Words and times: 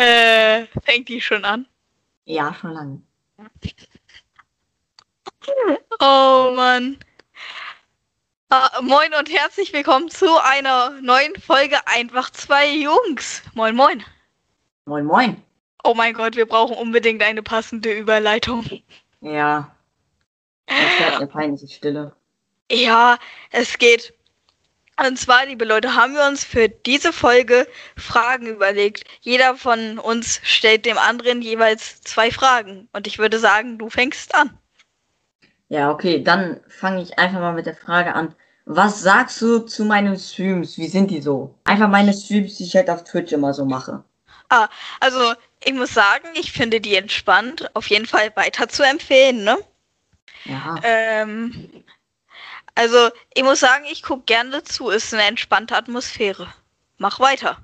Äh, 0.00 0.66
fängt 0.82 1.10
die 1.10 1.20
schon 1.20 1.44
an? 1.44 1.66
Ja, 2.24 2.54
schon 2.54 2.72
lange. 2.72 3.02
Oh 6.00 6.52
Mann. 6.56 6.96
Ah, 8.48 8.80
moin 8.80 9.12
und 9.12 9.30
herzlich 9.30 9.74
willkommen 9.74 10.08
zu 10.08 10.42
einer 10.42 10.92
neuen 11.02 11.38
Folge 11.38 11.86
Einfach 11.86 12.30
zwei 12.30 12.74
Jungs. 12.76 13.42
Moin, 13.52 13.76
moin. 13.76 14.02
Moin, 14.86 15.04
moin. 15.04 15.42
Oh 15.84 15.92
mein 15.92 16.14
Gott, 16.14 16.34
wir 16.34 16.46
brauchen 16.46 16.78
unbedingt 16.78 17.22
eine 17.22 17.42
passende 17.42 17.92
Überleitung. 17.92 18.64
Ja. 19.20 19.76
Es 20.64 20.96
bleibt 20.96 21.16
eine 21.16 21.26
peinliche 21.26 21.68
Stille. 21.68 22.16
Ja, 22.72 23.18
es 23.50 23.76
geht. 23.76 24.14
Und 25.06 25.18
zwar, 25.18 25.46
liebe 25.46 25.64
Leute, 25.64 25.94
haben 25.94 26.14
wir 26.14 26.26
uns 26.26 26.44
für 26.44 26.68
diese 26.68 27.12
Folge 27.12 27.66
Fragen 27.96 28.46
überlegt. 28.46 29.04
Jeder 29.22 29.56
von 29.56 29.98
uns 29.98 30.40
stellt 30.42 30.84
dem 30.84 30.98
anderen 30.98 31.40
jeweils 31.40 32.02
zwei 32.02 32.30
Fragen. 32.30 32.88
Und 32.92 33.06
ich 33.06 33.18
würde 33.18 33.38
sagen, 33.38 33.78
du 33.78 33.88
fängst 33.88 34.34
an. 34.34 34.58
Ja, 35.68 35.90
okay, 35.90 36.22
dann 36.22 36.60
fange 36.68 37.00
ich 37.00 37.18
einfach 37.18 37.40
mal 37.40 37.54
mit 37.54 37.64
der 37.64 37.76
Frage 37.76 38.14
an. 38.14 38.34
Was 38.66 39.00
sagst 39.00 39.40
du 39.40 39.60
zu 39.60 39.84
meinen 39.84 40.18
Streams? 40.18 40.76
Wie 40.76 40.88
sind 40.88 41.10
die 41.10 41.22
so? 41.22 41.54
Einfach 41.64 41.88
meine 41.88 42.12
Streams, 42.12 42.56
die 42.56 42.64
ich 42.64 42.76
halt 42.76 42.90
auf 42.90 43.04
Twitch 43.04 43.32
immer 43.32 43.54
so 43.54 43.64
mache. 43.64 44.04
Ah, 44.50 44.68
also 45.00 45.32
ich 45.64 45.72
muss 45.72 45.94
sagen, 45.94 46.28
ich 46.34 46.52
finde 46.52 46.80
die 46.80 46.96
entspannt. 46.96 47.70
Auf 47.74 47.88
jeden 47.88 48.06
Fall 48.06 48.32
weiter 48.36 48.68
zu 48.68 48.82
empfehlen, 48.82 49.44
ne? 49.44 49.56
Ja. 50.44 50.76
Ähm, 50.82 51.84
also 52.80 53.10
ich 53.34 53.42
muss 53.42 53.60
sagen, 53.60 53.84
ich 53.90 54.02
gucke 54.02 54.22
gerne 54.24 54.62
zu. 54.64 54.88
Ist 54.88 55.12
eine 55.12 55.24
entspannte 55.24 55.76
Atmosphäre. 55.76 56.48
Mach 56.98 57.20
weiter. 57.20 57.58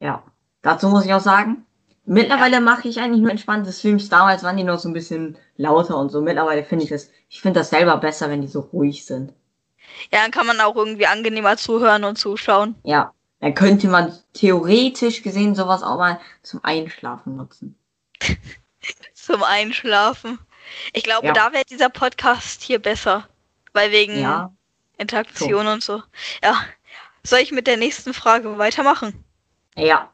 Ja. 0.00 0.22
Dazu 0.62 0.88
muss 0.88 1.04
ich 1.04 1.12
auch 1.12 1.20
sagen, 1.20 1.66
mittlerweile 2.04 2.60
mache 2.60 2.88
ich 2.88 3.00
eigentlich 3.00 3.20
nur 3.20 3.30
entspannte 3.30 3.72
Streams. 3.72 4.08
Damals 4.08 4.42
waren 4.42 4.56
die 4.56 4.64
noch 4.64 4.78
so 4.78 4.88
ein 4.88 4.92
bisschen 4.92 5.36
lauter 5.56 5.96
und 5.96 6.10
so. 6.10 6.20
Mittlerweile 6.20 6.64
finde 6.64 6.84
ich 6.84 6.90
das, 6.90 7.10
ich 7.28 7.40
finde 7.40 7.60
das 7.60 7.70
selber 7.70 7.96
besser, 7.96 8.30
wenn 8.30 8.42
die 8.42 8.48
so 8.48 8.60
ruhig 8.60 9.04
sind. 9.04 9.32
Ja, 10.12 10.22
dann 10.22 10.30
kann 10.30 10.46
man 10.46 10.60
auch 10.60 10.76
irgendwie 10.76 11.06
angenehmer 11.06 11.56
zuhören 11.56 12.04
und 12.04 12.16
zuschauen. 12.16 12.76
Ja. 12.84 13.12
Dann 13.40 13.54
könnte 13.54 13.88
man 13.88 14.16
theoretisch 14.34 15.22
gesehen 15.22 15.54
sowas 15.54 15.82
auch 15.82 15.96
mal 15.98 16.20
zum 16.42 16.60
Einschlafen 16.64 17.36
nutzen. 17.36 17.76
Zum 19.14 19.42
Einschlafen. 19.42 20.38
Ich 20.94 21.02
glaube, 21.04 21.26
Ja. 21.26 21.32
da 21.34 21.52
wäre 21.52 21.64
dieser 21.64 21.90
Podcast 21.90 22.62
hier 22.62 22.78
besser. 22.78 23.28
Weil 23.78 23.92
wegen 23.92 24.20
Ja. 24.20 24.52
Interaktion 24.96 25.68
und 25.68 25.84
so. 25.84 26.02
Ja. 26.42 26.60
Soll 27.22 27.38
ich 27.38 27.52
mit 27.52 27.68
der 27.68 27.76
nächsten 27.76 28.12
Frage 28.12 28.58
weitermachen? 28.58 29.24
Ja. 29.76 30.12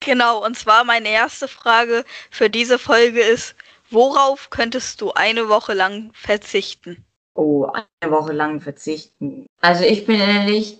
Genau, 0.00 0.44
und 0.44 0.58
zwar 0.58 0.84
meine 0.84 1.08
erste 1.08 1.48
Frage 1.48 2.04
für 2.30 2.50
diese 2.50 2.78
Folge 2.78 3.22
ist, 3.22 3.54
worauf 3.90 4.50
könntest 4.50 5.00
du 5.00 5.12
eine 5.12 5.48
Woche 5.48 5.72
lang 5.72 6.10
verzichten? 6.12 7.02
Oh, 7.34 7.70
eine 7.72 8.12
Woche 8.12 8.32
lang 8.34 8.60
verzichten. 8.60 9.46
Also 9.62 9.84
ich 9.84 10.04
bin 10.04 10.20
ehrlich, 10.20 10.78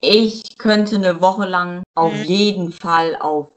ich 0.00 0.56
könnte 0.56 0.96
eine 0.96 1.20
Woche 1.20 1.44
lang 1.44 1.82
auf 1.94 2.14
Mhm. 2.14 2.24
jeden 2.24 2.72
Fall 2.72 3.16
auf 3.16 3.48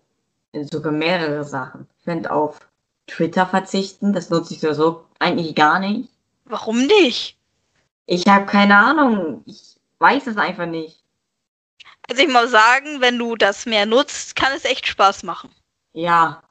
sogar 0.53 0.91
mehrere 0.91 1.45
Sachen. 1.45 1.88
Ich 1.99 2.03
könnte 2.03 2.31
auf 2.31 2.59
Twitter 3.07 3.45
verzichten, 3.45 4.11
das 4.11 4.29
nutze 4.29 4.53
ich 4.55 4.59
so 4.59 5.05
eigentlich 5.19 5.55
gar 5.55 5.79
nicht. 5.79 6.09
Warum 6.45 6.86
nicht? 6.86 7.38
Ich 8.05 8.27
habe 8.27 8.45
keine 8.45 8.77
Ahnung, 8.77 9.44
ich 9.45 9.77
weiß 9.99 10.27
es 10.27 10.38
einfach 10.38 10.66
nicht. 10.66 11.03
Also 12.09 12.22
ich 12.22 12.27
muss 12.27 12.52
sagen, 12.52 13.00
wenn 13.00 13.17
du 13.17 13.35
das 13.35 13.66
mehr 13.66 13.85
nutzt, 13.85 14.35
kann 14.35 14.52
es 14.53 14.66
echt 14.66 14.88
Spaß 14.88 15.23
machen. 15.23 15.50
Ja, 15.94 16.44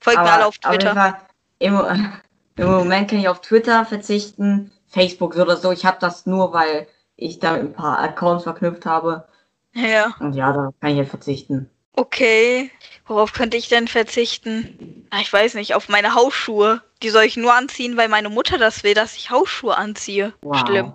Folgt 0.00 0.22
mir 0.22 0.32
alle 0.32 0.46
auf 0.46 0.58
Twitter. 0.58 0.94
Fall, 0.94 1.16
im, 1.58 1.74
im 2.56 2.66
Moment 2.66 3.10
kann 3.10 3.18
ich 3.18 3.28
auf 3.28 3.40
Twitter 3.40 3.84
verzichten, 3.84 4.72
Facebook 4.86 5.36
oder 5.36 5.56
so. 5.56 5.72
Ich 5.72 5.84
habe 5.84 5.98
das 6.00 6.26
nur, 6.26 6.52
weil 6.52 6.86
ich 7.16 7.38
da 7.38 7.54
ein 7.54 7.72
paar 7.72 7.98
Accounts 7.98 8.44
verknüpft 8.44 8.86
habe. 8.86 9.28
Ja. 9.74 10.14
Und 10.20 10.34
ja, 10.34 10.52
da 10.52 10.70
kann 10.80 10.90
ich 10.90 10.98
halt 10.98 11.08
verzichten. 11.08 11.70
Okay. 11.98 12.70
Worauf 13.08 13.32
könnte 13.32 13.56
ich 13.56 13.68
denn 13.68 13.88
verzichten? 13.88 15.04
Ah, 15.10 15.18
Ich 15.20 15.32
weiß 15.32 15.54
nicht, 15.54 15.74
auf 15.74 15.88
meine 15.88 16.14
Hausschuhe. 16.14 16.80
Die 17.02 17.10
soll 17.10 17.24
ich 17.24 17.36
nur 17.36 17.52
anziehen, 17.54 17.96
weil 17.96 18.08
meine 18.08 18.28
Mutter 18.28 18.56
das 18.56 18.84
will, 18.84 18.94
dass 18.94 19.16
ich 19.16 19.30
Hausschuhe 19.30 19.76
anziehe. 19.76 20.32
Wow. 20.42 20.60
Schlimm. 20.60 20.92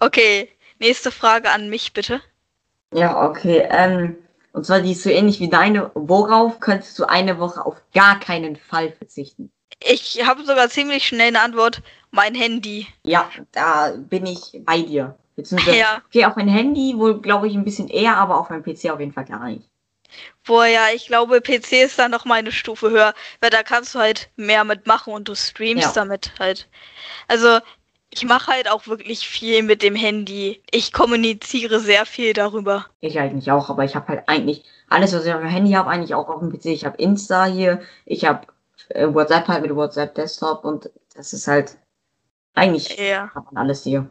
Okay, 0.00 0.48
nächste 0.78 1.10
Frage 1.10 1.50
an 1.50 1.68
mich 1.68 1.92
bitte. 1.94 2.20
Ja, 2.94 3.28
okay. 3.28 3.66
Ähm, 3.70 4.16
und 4.52 4.64
zwar 4.66 4.80
die 4.82 4.92
ist 4.92 5.02
so 5.02 5.10
ähnlich 5.10 5.40
wie 5.40 5.48
deine. 5.48 5.90
Worauf 5.94 6.60
könntest 6.60 6.96
du 7.00 7.04
eine 7.04 7.40
Woche 7.40 7.66
auf 7.66 7.76
gar 7.92 8.20
keinen 8.20 8.54
Fall 8.54 8.92
verzichten? 8.92 9.50
Ich 9.82 10.24
habe 10.24 10.44
sogar 10.44 10.68
ziemlich 10.68 11.06
schnell 11.08 11.28
eine 11.28 11.40
Antwort. 11.40 11.82
Mein 12.12 12.36
Handy. 12.36 12.86
Ja, 13.04 13.28
da 13.50 13.94
bin 13.96 14.26
ich 14.26 14.60
bei 14.64 14.82
dir. 14.82 15.16
Beziehungsweise, 15.34 15.78
Ja. 15.78 16.02
okay, 16.06 16.26
auf 16.26 16.36
mein 16.36 16.48
Handy 16.48 16.94
wohl, 16.96 17.20
glaube 17.20 17.48
ich, 17.48 17.54
ein 17.54 17.64
bisschen 17.64 17.88
eher, 17.88 18.16
aber 18.18 18.38
auf 18.38 18.50
meinem 18.50 18.62
PC 18.62 18.90
auf 18.90 19.00
jeden 19.00 19.12
Fall 19.12 19.24
gar 19.24 19.46
nicht. 19.46 19.71
Boah, 20.44 20.66
ja, 20.66 20.88
ich 20.94 21.06
glaube, 21.06 21.40
PC 21.40 21.82
ist 21.82 21.98
dann 21.98 22.10
noch 22.10 22.24
mal 22.24 22.36
eine 22.36 22.52
Stufe 22.52 22.90
höher, 22.90 23.14
weil 23.40 23.50
da 23.50 23.62
kannst 23.62 23.94
du 23.94 23.98
halt 24.00 24.30
mehr 24.36 24.64
mitmachen 24.64 25.12
und 25.12 25.28
du 25.28 25.34
streamst 25.34 25.84
Ja. 25.84 25.92
damit 26.02 26.32
halt. 26.38 26.68
Also, 27.28 27.60
ich 28.10 28.24
mache 28.24 28.52
halt 28.52 28.68
auch 28.70 28.86
wirklich 28.86 29.26
viel 29.26 29.62
mit 29.62 29.82
dem 29.82 29.94
Handy. 29.94 30.62
Ich 30.70 30.92
kommuniziere 30.92 31.80
sehr 31.80 32.04
viel 32.06 32.32
darüber. 32.34 32.86
Ich 33.00 33.18
eigentlich 33.18 33.50
auch, 33.50 33.70
aber 33.70 33.84
ich 33.84 33.94
habe 33.96 34.08
halt 34.08 34.28
eigentlich 34.28 34.64
alles, 34.88 35.14
was 35.14 35.24
ich 35.24 35.32
auf 35.32 35.40
dem 35.40 35.48
Handy 35.48 35.72
habe, 35.72 35.88
eigentlich 35.90 36.14
auch 36.14 36.28
auf 36.28 36.40
dem 36.40 36.50
PC. 36.52 36.66
Ich 36.66 36.84
habe 36.84 36.96
Insta 36.98 37.46
hier, 37.46 37.80
ich 38.04 38.24
habe 38.26 38.46
äh, 38.90 39.06
WhatsApp 39.12 39.48
halt 39.48 39.62
mit 39.62 39.74
WhatsApp 39.74 40.14
Desktop 40.14 40.64
und 40.64 40.90
das 41.14 41.32
ist 41.32 41.46
halt 41.46 41.78
eigentlich 42.54 42.98
Ja. 42.98 43.30
hat 43.34 43.50
man 43.52 43.64
alles 43.64 43.84
hier. 43.84 44.08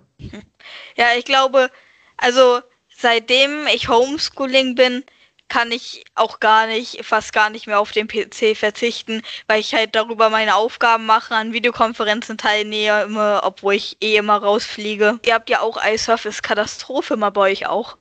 Ja, 0.96 1.08
ich 1.18 1.26
glaube, 1.26 1.70
also 2.18 2.62
seitdem 2.96 3.68
ich 3.74 3.88
Homeschooling 3.90 4.76
bin, 4.76 5.04
kann 5.52 5.70
ich 5.74 6.06
auch 6.16 6.40
gar 6.40 6.66
nicht, 6.66 7.04
fast 7.06 7.34
gar 7.34 7.50
nicht 7.50 7.68
mehr 7.68 7.82
auf 7.82 7.92
den 7.92 8.08
PC 8.08 8.56
verzichten, 8.56 9.22
weil 9.50 9.60
ich 9.60 9.74
halt 9.74 9.96
darüber 9.96 10.30
meine 10.30 10.56
Aufgaben 10.56 11.06
mache, 11.06 11.36
an 11.36 11.52
Videokonferenzen 11.52 12.38
teilnehme, 12.38 13.42
obwohl 13.44 13.74
ich 13.74 13.98
eh 14.00 14.16
immer 14.16 14.38
rausfliege. 14.38 15.20
Ihr 15.26 15.34
habt 15.34 15.50
ja 15.50 15.60
auch 15.60 15.78
iSurf 15.86 16.24
ist 16.24 16.42
Katastrophe 16.42 17.18
mal 17.18 17.32
bei 17.32 17.52
euch 17.52 17.68
auch. 17.68 17.98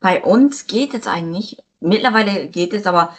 Bei 0.00 0.20
uns 0.20 0.66
geht 0.66 0.94
es 0.94 1.06
eigentlich. 1.06 1.58
Mittlerweile 1.78 2.48
geht 2.48 2.72
es, 2.72 2.86
aber 2.86 3.16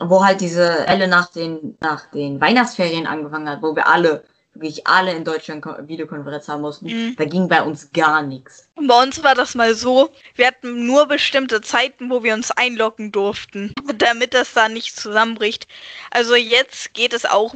wo 0.00 0.24
halt 0.24 0.40
diese 0.40 0.84
Elle 0.88 1.06
nach 1.06 1.30
den, 1.30 1.78
nach 1.80 2.10
den 2.10 2.40
Weihnachtsferien 2.40 3.06
angefangen 3.06 3.48
hat, 3.48 3.62
wo 3.62 3.76
wir 3.76 3.86
alle, 3.86 4.24
wirklich 4.54 4.86
alle 4.86 5.12
in 5.12 5.24
Deutschland 5.24 5.62
Ko- 5.62 5.76
Videokonferenz 5.88 6.48
haben 6.48 6.60
mussten, 6.60 6.86
Mhm. 6.86 7.16
da 7.16 7.24
ging 7.24 7.48
bei 7.48 7.62
uns 7.62 7.90
gar 7.92 8.22
nichts. 8.22 8.68
Und 8.74 8.86
bei 8.86 9.02
uns 9.02 9.22
war 9.22 9.34
das 9.34 9.54
mal 9.54 9.74
so, 9.74 10.10
wir 10.34 10.46
hatten 10.46 10.86
nur 10.86 11.06
bestimmte 11.06 11.60
Zeiten, 11.62 12.10
wo 12.10 12.22
wir 12.22 12.34
uns 12.34 12.50
einloggen 12.50 13.12
durften, 13.12 13.72
damit 13.96 14.34
das 14.34 14.52
da 14.52 14.68
nicht 14.68 14.96
zusammenbricht. 14.96 15.66
Also 16.10 16.34
jetzt 16.34 16.92
geht 16.94 17.12
es 17.12 17.24
auch 17.24 17.54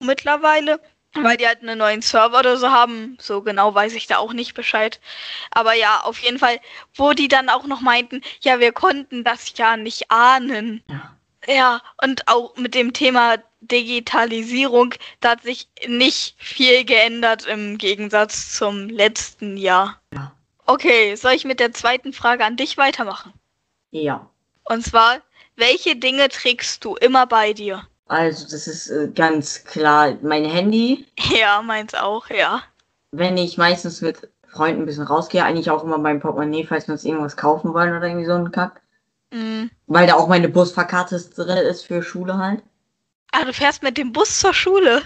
mittlerweile, 0.00 0.80
weil 1.14 1.36
die 1.38 1.46
halt 1.46 1.62
einen 1.62 1.78
neuen 1.78 2.02
Server 2.02 2.38
oder 2.40 2.56
so 2.58 2.70
haben. 2.70 3.16
So 3.20 3.40
genau 3.42 3.74
weiß 3.74 3.94
ich 3.94 4.06
da 4.06 4.18
auch 4.18 4.32
nicht 4.34 4.54
Bescheid. 4.54 5.00
Aber 5.50 5.72
ja, 5.72 6.00
auf 6.02 6.18
jeden 6.18 6.38
Fall, 6.38 6.60
wo 6.94 7.12
die 7.12 7.28
dann 7.28 7.48
auch 7.48 7.66
noch 7.66 7.80
meinten, 7.80 8.20
ja, 8.40 8.60
wir 8.60 8.72
konnten 8.72 9.24
das 9.24 9.52
ja 9.56 9.76
nicht 9.76 10.10
ahnen. 10.10 10.82
Ja. 10.90 11.15
Ja, 11.46 11.80
und 12.02 12.26
auch 12.28 12.56
mit 12.56 12.74
dem 12.74 12.92
Thema 12.92 13.36
Digitalisierung, 13.60 14.94
da 15.20 15.30
hat 15.30 15.42
sich 15.42 15.68
nicht 15.86 16.34
viel 16.38 16.84
geändert 16.84 17.46
im 17.46 17.78
Gegensatz 17.78 18.56
zum 18.56 18.88
letzten 18.88 19.56
Jahr. 19.56 20.00
Ja. 20.12 20.32
Okay, 20.66 21.14
soll 21.14 21.32
ich 21.32 21.44
mit 21.44 21.60
der 21.60 21.72
zweiten 21.72 22.12
Frage 22.12 22.44
an 22.44 22.56
dich 22.56 22.76
weitermachen? 22.76 23.32
Ja. 23.90 24.28
Und 24.64 24.84
zwar, 24.84 25.18
welche 25.54 25.96
Dinge 25.96 26.28
trägst 26.28 26.84
du 26.84 26.96
immer 26.96 27.26
bei 27.26 27.52
dir? 27.52 27.86
Also, 28.08 28.44
das 28.44 28.66
ist 28.66 28.88
äh, 28.88 29.08
ganz 29.14 29.64
klar 29.64 30.16
mein 30.22 30.44
Handy. 30.44 31.06
Ja, 31.30 31.62
meins 31.62 31.94
auch, 31.94 32.28
ja. 32.30 32.62
Wenn 33.10 33.36
ich 33.36 33.58
meistens 33.58 34.00
mit 34.00 34.28
Freunden 34.48 34.82
ein 34.82 34.86
bisschen 34.86 35.06
rausgehe, 35.06 35.44
eigentlich 35.44 35.70
auch 35.70 35.82
immer 35.82 35.98
mein 35.98 36.20
Portemonnaie, 36.20 36.64
falls 36.64 36.88
wir 36.88 36.92
uns 36.92 37.04
irgendwas 37.04 37.36
kaufen 37.36 37.74
wollen 37.74 37.96
oder 37.96 38.06
irgendwie 38.06 38.26
so 38.26 38.34
ein 38.34 38.52
Kack. 38.52 38.80
Mhm. 39.32 39.70
Weil 39.86 40.06
da 40.06 40.14
auch 40.14 40.28
meine 40.28 40.48
Busfahrkarte 40.48 41.18
drin 41.34 41.58
ist 41.58 41.86
für 41.86 42.02
Schule 42.02 42.38
halt. 42.38 42.62
Ah, 43.32 43.44
du 43.44 43.52
fährst 43.52 43.82
mit 43.82 43.98
dem 43.98 44.12
Bus 44.12 44.38
zur 44.40 44.54
Schule. 44.54 45.02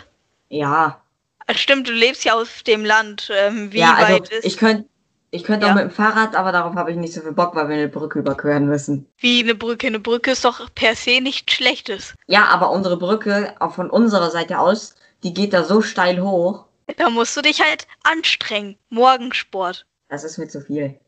Ja. 0.48 1.00
Ah, 1.46 1.54
stimmt, 1.54 1.88
du 1.88 1.92
lebst 1.92 2.24
ja 2.24 2.34
auf 2.34 2.62
dem 2.62 2.84
Land. 2.84 3.30
Ähm, 3.34 3.72
wie 3.72 3.78
ja, 3.78 3.94
also 3.94 4.12
weit 4.14 4.28
ist 4.30 4.44
ich 4.44 4.56
könnte 4.56 4.88
ich 5.32 5.44
könnte 5.44 5.66
Ja. 5.66 5.72
auch 5.72 5.76
mit 5.76 5.84
dem 5.84 5.90
Fahrrad, 5.92 6.34
aber 6.34 6.50
darauf 6.50 6.74
habe 6.74 6.90
ich 6.90 6.96
nicht 6.96 7.14
so 7.14 7.20
viel 7.20 7.30
Bock, 7.32 7.54
weil 7.54 7.68
wir 7.68 7.76
eine 7.76 7.88
Brücke 7.88 8.18
überqueren 8.18 8.66
müssen. 8.66 9.06
wie 9.18 9.40
eine 9.42 9.54
Brücke? 9.54 9.86
Eine 9.86 10.00
Brücke 10.00 10.32
ist 10.32 10.44
doch 10.44 10.68
per 10.74 10.96
se 10.96 11.20
nichts 11.20 11.52
Schlechtes. 11.54 12.14
Ja, 12.26 12.46
aber 12.46 12.70
unsere 12.72 12.96
Brücke, 12.96 13.54
auch 13.60 13.74
von 13.74 13.90
unserer 13.90 14.30
Seite 14.32 14.58
aus, 14.58 14.96
die 15.22 15.32
geht 15.32 15.52
da 15.52 15.62
so 15.64 15.82
steil 15.82 16.20
hoch. 16.20 16.66
Da 16.96 17.10
musst 17.10 17.36
du 17.36 17.42
dich 17.42 17.60
halt 17.62 17.86
anstrengen. 18.02 18.76
Morgensport. 18.88 19.86
Das 20.08 20.24
ist 20.24 20.36
mir 20.38 20.48
zu 20.48 20.60
viel. 20.60 20.98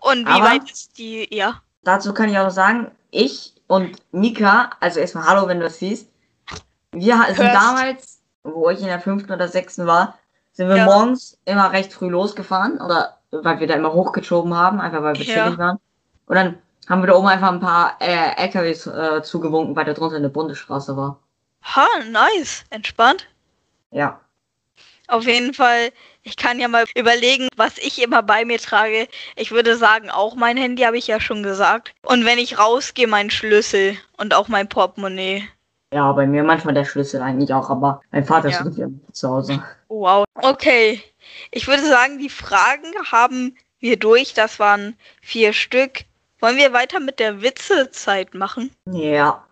Und 0.00 0.26
wie 0.26 0.30
Aber- 0.30 0.44
weit 0.46 0.70
ist 0.70 0.96
die, 0.96 1.28
ja. 1.30 1.62
Dazu 1.82 2.12
kann 2.12 2.28
ich 2.28 2.38
auch 2.38 2.44
noch 2.44 2.50
sagen, 2.50 2.90
ich 3.10 3.54
und 3.66 3.96
Mika, 4.12 4.70
also 4.80 5.00
erstmal 5.00 5.24
hallo, 5.26 5.48
wenn 5.48 5.58
du 5.58 5.64
das 5.64 5.78
siehst. 5.78 6.08
Wir 6.92 7.18
ha- 7.18 7.26
sind 7.32 7.38
Hörst. 7.38 7.54
damals, 7.54 8.22
wo 8.42 8.68
ich 8.70 8.80
in 8.80 8.86
der 8.86 9.00
fünften 9.00 9.32
oder 9.32 9.48
sechsten 9.48 9.86
war, 9.86 10.18
sind 10.52 10.68
wir 10.68 10.76
Ja. 10.76 10.84
morgens 10.84 11.38
immer 11.44 11.72
recht 11.72 11.92
früh 11.92 12.08
losgefahren 12.08 12.80
oder 12.80 13.18
weil 13.30 13.60
wir 13.60 13.66
da 13.68 13.74
immer 13.74 13.92
hochgeschoben 13.92 14.54
haben, 14.56 14.80
einfach 14.80 15.02
weil 15.02 15.14
wir 15.16 15.24
Ja. 15.24 15.44
chillig 15.44 15.58
waren. 15.58 15.78
Und 16.26 16.34
dann 16.34 16.58
haben 16.88 17.02
wir 17.02 17.06
da 17.06 17.14
oben 17.14 17.28
einfach 17.28 17.50
ein 17.52 17.60
paar 17.60 17.96
äh, 18.00 18.34
LKWs 18.42 18.86
äh, 18.88 19.22
zugewunken, 19.22 19.76
weil 19.76 19.84
da 19.84 19.92
drunter 19.92 20.16
eine 20.16 20.28
Bundesstraße 20.28 20.96
war. 20.96 21.20
Ha, 21.62 21.86
nice. 22.10 22.64
Entspannt. 22.70 23.26
Ja. 23.92 24.20
Auf 25.10 25.24
jeden 25.26 25.54
Fall, 25.54 25.90
ich 26.22 26.36
kann 26.36 26.60
ja 26.60 26.68
mal 26.68 26.84
überlegen, 26.94 27.48
was 27.56 27.78
ich 27.78 28.00
immer 28.00 28.22
bei 28.22 28.44
mir 28.44 28.58
trage. 28.58 29.08
Ich 29.36 29.50
würde 29.50 29.76
sagen, 29.76 30.08
auch 30.08 30.36
mein 30.36 30.56
Handy 30.56 30.82
habe 30.84 30.98
ich 30.98 31.08
ja 31.08 31.20
schon 31.20 31.42
gesagt. 31.42 31.92
Und 32.02 32.24
wenn 32.24 32.38
ich 32.38 32.58
rausgehe, 32.58 33.08
mein 33.08 33.30
Schlüssel 33.30 33.96
und 34.16 34.34
auch 34.34 34.46
mein 34.48 34.68
Portemonnaie. 34.68 35.48
Ja, 35.92 36.12
bei 36.12 36.26
mir 36.26 36.44
manchmal 36.44 36.74
der 36.74 36.84
Schlüssel 36.84 37.20
eigentlich 37.22 37.52
auch, 37.52 37.68
aber 37.70 38.00
mein 38.12 38.24
Vater 38.24 38.50
Ja. 38.50 38.60
ist 38.60 38.78
irgendwie 38.78 39.12
zu 39.12 39.28
Hause. 39.28 39.60
Wow. 39.88 40.24
Okay. 40.36 41.02
Ich 41.50 41.66
würde 41.66 41.84
sagen, 41.84 42.18
die 42.18 42.28
Fragen 42.30 42.92
haben 43.10 43.56
wir 43.80 43.98
durch. 43.98 44.32
Das 44.34 44.60
waren 44.60 44.96
vier 45.20 45.52
Stück. 45.52 46.04
Wollen 46.38 46.56
wir 46.56 46.72
weiter 46.72 47.00
mit 47.00 47.18
der 47.18 47.42
Witzezeit 47.42 48.34
machen? 48.34 48.70
Ja, 48.86 49.44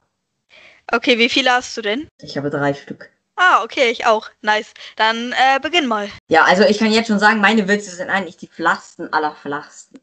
Okay, 0.91 1.19
wie 1.19 1.29
viele 1.29 1.53
hast 1.53 1.77
du 1.77 1.83
denn? 1.83 2.09
ich 2.23 2.39
habe 2.39 2.49
drei 2.49 2.73
Stück. 2.73 3.11
Ah, 3.39 3.63
okay, 3.63 3.91
ich 3.91 4.05
auch. 4.07 4.29
Nice. 4.43 4.75
Dann 4.97 5.33
äh, 5.33 5.61
beginn 5.61 5.87
mal. 5.87 6.09
Ja, 6.29 6.45
also 6.45 6.65
ich 6.65 6.79
kann 6.79 6.91
jetzt 6.91 7.07
schon 7.07 7.21
sagen, 7.21 7.41
meine 7.41 7.69
Witze 7.69 7.95
sind 7.95 8.11
eigentlich 8.11 8.37
die 8.37 8.49
flachsten 8.49 9.13
aller 9.13 9.35
flachsten. 9.35 10.01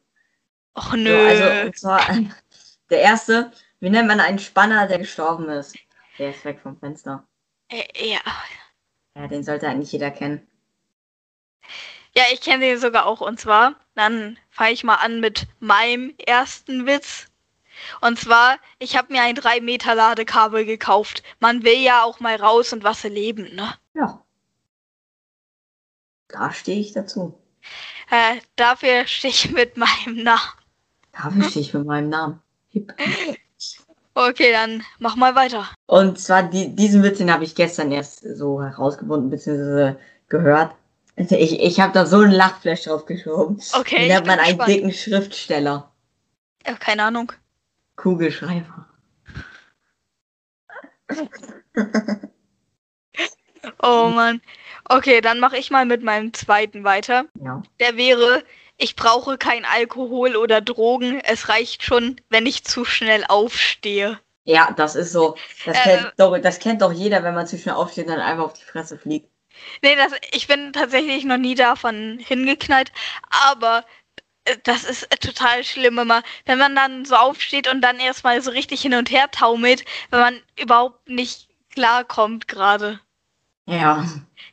Och 0.78 0.92
So, 0.92 0.98
nö. 0.98 1.28
also, 1.28 1.68
und 1.68 1.78
zwar, 1.78 2.00
der 2.90 3.00
erste, 3.02 3.52
wie 3.80 3.90
nennt 3.90 4.08
man 4.08 4.20
einen 4.22 4.40
Spanner, 4.40 4.88
der 4.88 5.00
gestorben 5.00 5.50
ist? 5.50 5.76
Der 6.18 6.30
ist 6.30 6.46
weg 6.46 6.60
vom 6.64 6.78
Fenster. 6.80 7.28
äh, 7.70 7.84
ja. 8.14 8.20
Ja, 9.16 9.28
den 9.28 9.44
sollte 9.44 9.68
eigentlich 9.68 9.92
jeder 9.92 10.12
kennen. 10.12 10.48
Ja, 12.16 12.24
ich 12.32 12.40
kenne 12.42 12.66
den 12.66 12.78
sogar 12.80 13.06
auch. 13.06 13.20
Und 13.22 13.40
zwar, 13.40 13.76
dann 13.96 14.38
fange 14.50 14.72
ich 14.72 14.84
mal 14.86 14.96
an 14.96 15.20
mit 15.20 15.48
meinem 15.60 16.14
ersten 16.26 16.86
Witz. 16.86 17.28
Und 18.02 18.20
zwar, 18.20 18.58
ich 18.80 18.98
habe 18.98 19.12
mir 19.14 19.22
ein 19.22 19.36
3 19.36 19.62
Meter 19.62 19.96
Ladekabel 19.96 20.66
gekauft. 20.66 21.24
Man 21.40 21.64
will 21.64 21.80
ja 21.82 22.04
auch 22.04 22.20
mal 22.20 22.36
raus 22.36 22.74
und 22.74 22.84
was 22.84 23.04
erleben, 23.04 23.54
ne? 23.56 23.74
Ja. 23.94 24.22
Da 26.28 26.52
stehe 26.52 26.80
ich 26.80 26.94
dazu. 26.94 27.38
Äh, 28.10 28.38
dafür 28.56 29.06
stehe 29.08 29.32
ich 29.32 29.52
mit 29.52 29.78
meinem 29.78 30.24
Namen. 30.24 30.42
Dafür 31.12 31.44
stehe 31.44 31.66
ich 31.66 31.74
mit 31.74 31.86
meinem 31.86 32.10
Namen. 32.10 32.42
Hip. 32.70 32.94
Okay, 34.18 34.52
dann 34.52 34.84
mach 35.00 35.18
mal 35.18 35.36
weiter. 35.36 35.68
Und 35.88 36.20
zwar 36.20 36.44
die, 36.44 36.74
diesen 36.74 37.04
Witz, 37.04 37.18
den 37.18 37.32
habe 37.32 37.44
ich 37.44 37.54
gestern 37.54 37.92
erst 37.92 38.22
so 38.22 38.62
herausgefunden 38.64 39.30
bzw. 39.30 39.96
gehört. 40.30 40.74
Also 41.18 41.36
ich, 41.36 41.62
ich 41.62 41.80
habe 41.80 41.94
da 41.94 42.06
so 42.06 42.20
einen 42.20 42.32
Lachflash 42.32 42.84
drauf 42.84 43.06
geschoben. 43.06 43.62
Okay, 43.74 44.00
Den 44.00 44.08
nennt 44.10 44.28
man 44.28 44.40
einen 44.40 44.60
dicken 44.60 44.94
Schriftsteller. 44.94 45.92
Ja, 46.66 46.74
keine 46.76 47.04
Ahnung. 47.04 47.32
Kugelschreiber. 47.98 48.88
Oh 53.82 54.12
Mann. 54.14 54.42
Okay, 54.88 55.22
dann 55.22 55.40
mache 55.40 55.58
ich 55.58 55.72
mal 55.72 55.86
mit 55.86 56.04
meinem 56.04 56.34
zweiten 56.34 56.84
weiter. 56.84 57.26
Ja. 57.44 57.64
Der 57.80 57.98
wäre, 57.98 58.44
ich 58.78 58.96
brauche 58.96 59.38
kein 59.38 59.66
Alkohol 59.66 60.36
oder 60.36 60.62
Drogen. 60.62 61.20
Es 61.20 61.50
reicht 61.50 61.84
schon, 61.84 62.22
wenn 62.30 62.46
ich 62.46 62.64
zu 62.64 62.86
schnell 62.86 63.24
aufstehe. 63.28 64.20
Ja, 64.44 64.72
das 64.78 64.96
ist 64.96 65.12
so. 65.12 65.36
Das, 65.66 65.78
Äh, 65.78 65.82
kennt 65.82 66.14
doch, 66.18 66.38
das 66.38 66.60
kennt 66.60 66.82
doch 66.84 66.92
jeder, 66.92 67.24
wenn 67.24 67.34
man 67.34 67.48
zu 67.48 67.58
schnell 67.58 67.76
aufsteht 67.76 68.06
und 68.06 68.12
dann 68.12 68.22
einfach 68.22 68.46
auf 68.46 68.54
die 68.54 68.64
Fresse 68.64 68.98
fliegt. 69.00 69.30
Nee, 69.82 69.96
das, 69.96 70.12
ich 70.32 70.48
bin 70.48 70.74
tatsächlich 70.74 71.24
noch 71.24 71.38
nie 71.38 71.56
davon 71.56 72.20
hingeknallt, 72.20 72.92
aber 73.30 73.86
das 74.64 74.84
ist 74.84 75.04
äh, 75.12 75.18
total 75.18 75.64
schlimm 75.64 75.98
immer, 76.00 76.22
wenn 76.46 76.58
man 76.60 76.76
dann 76.76 77.06
so 77.06 77.16
aufsteht 77.16 77.68
und 77.72 77.82
dann 77.82 78.00
erstmal 78.00 78.42
so 78.42 78.52
richtig 78.52 78.82
hin 78.82 78.94
und 78.94 79.10
her 79.12 79.30
taumelt, 79.32 79.84
wenn 80.12 80.20
man 80.20 80.42
überhaupt 80.60 81.10
nicht 81.10 81.50
klarkommt 81.72 82.48
gerade. 82.48 83.00
Ja. 83.68 84.06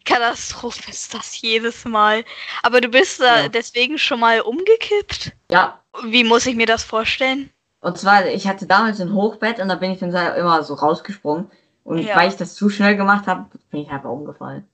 Katastrophe 0.04 0.90
ist 0.90 1.12
das 1.14 1.40
jedes 1.40 1.84
Mal. 1.84 2.24
Aber 2.62 2.80
du 2.80 2.88
bist 2.88 3.20
äh, 3.20 3.24
Ja. 3.42 3.48
deswegen 3.48 3.98
schon 3.98 4.20
mal 4.20 4.40
umgekippt? 4.40 5.32
Ja. 5.50 5.82
Wie 6.04 6.24
muss 6.24 6.46
ich 6.46 6.56
mir 6.56 6.66
das 6.66 6.82
vorstellen? 6.82 7.50
Und 7.80 7.98
zwar, 7.98 8.26
ich 8.26 8.46
hatte 8.46 8.66
damals 8.66 9.00
ein 9.00 9.12
Hochbett 9.12 9.58
und 9.58 9.68
da 9.68 9.74
bin 9.74 9.90
ich 9.90 9.98
dann 9.98 10.12
da 10.12 10.34
immer 10.34 10.62
so 10.62 10.74
rausgesprungen. 10.74 11.50
Und 11.84 11.98
Ja. 11.98 12.16
weil 12.16 12.28
ich 12.30 12.36
das 12.36 12.54
zu 12.54 12.70
schnell 12.70 12.96
gemacht 12.96 13.26
habe, 13.26 13.46
bin 13.70 13.82
ich 13.82 13.90
einfach 13.90 14.08
umgefallen. 14.10 14.66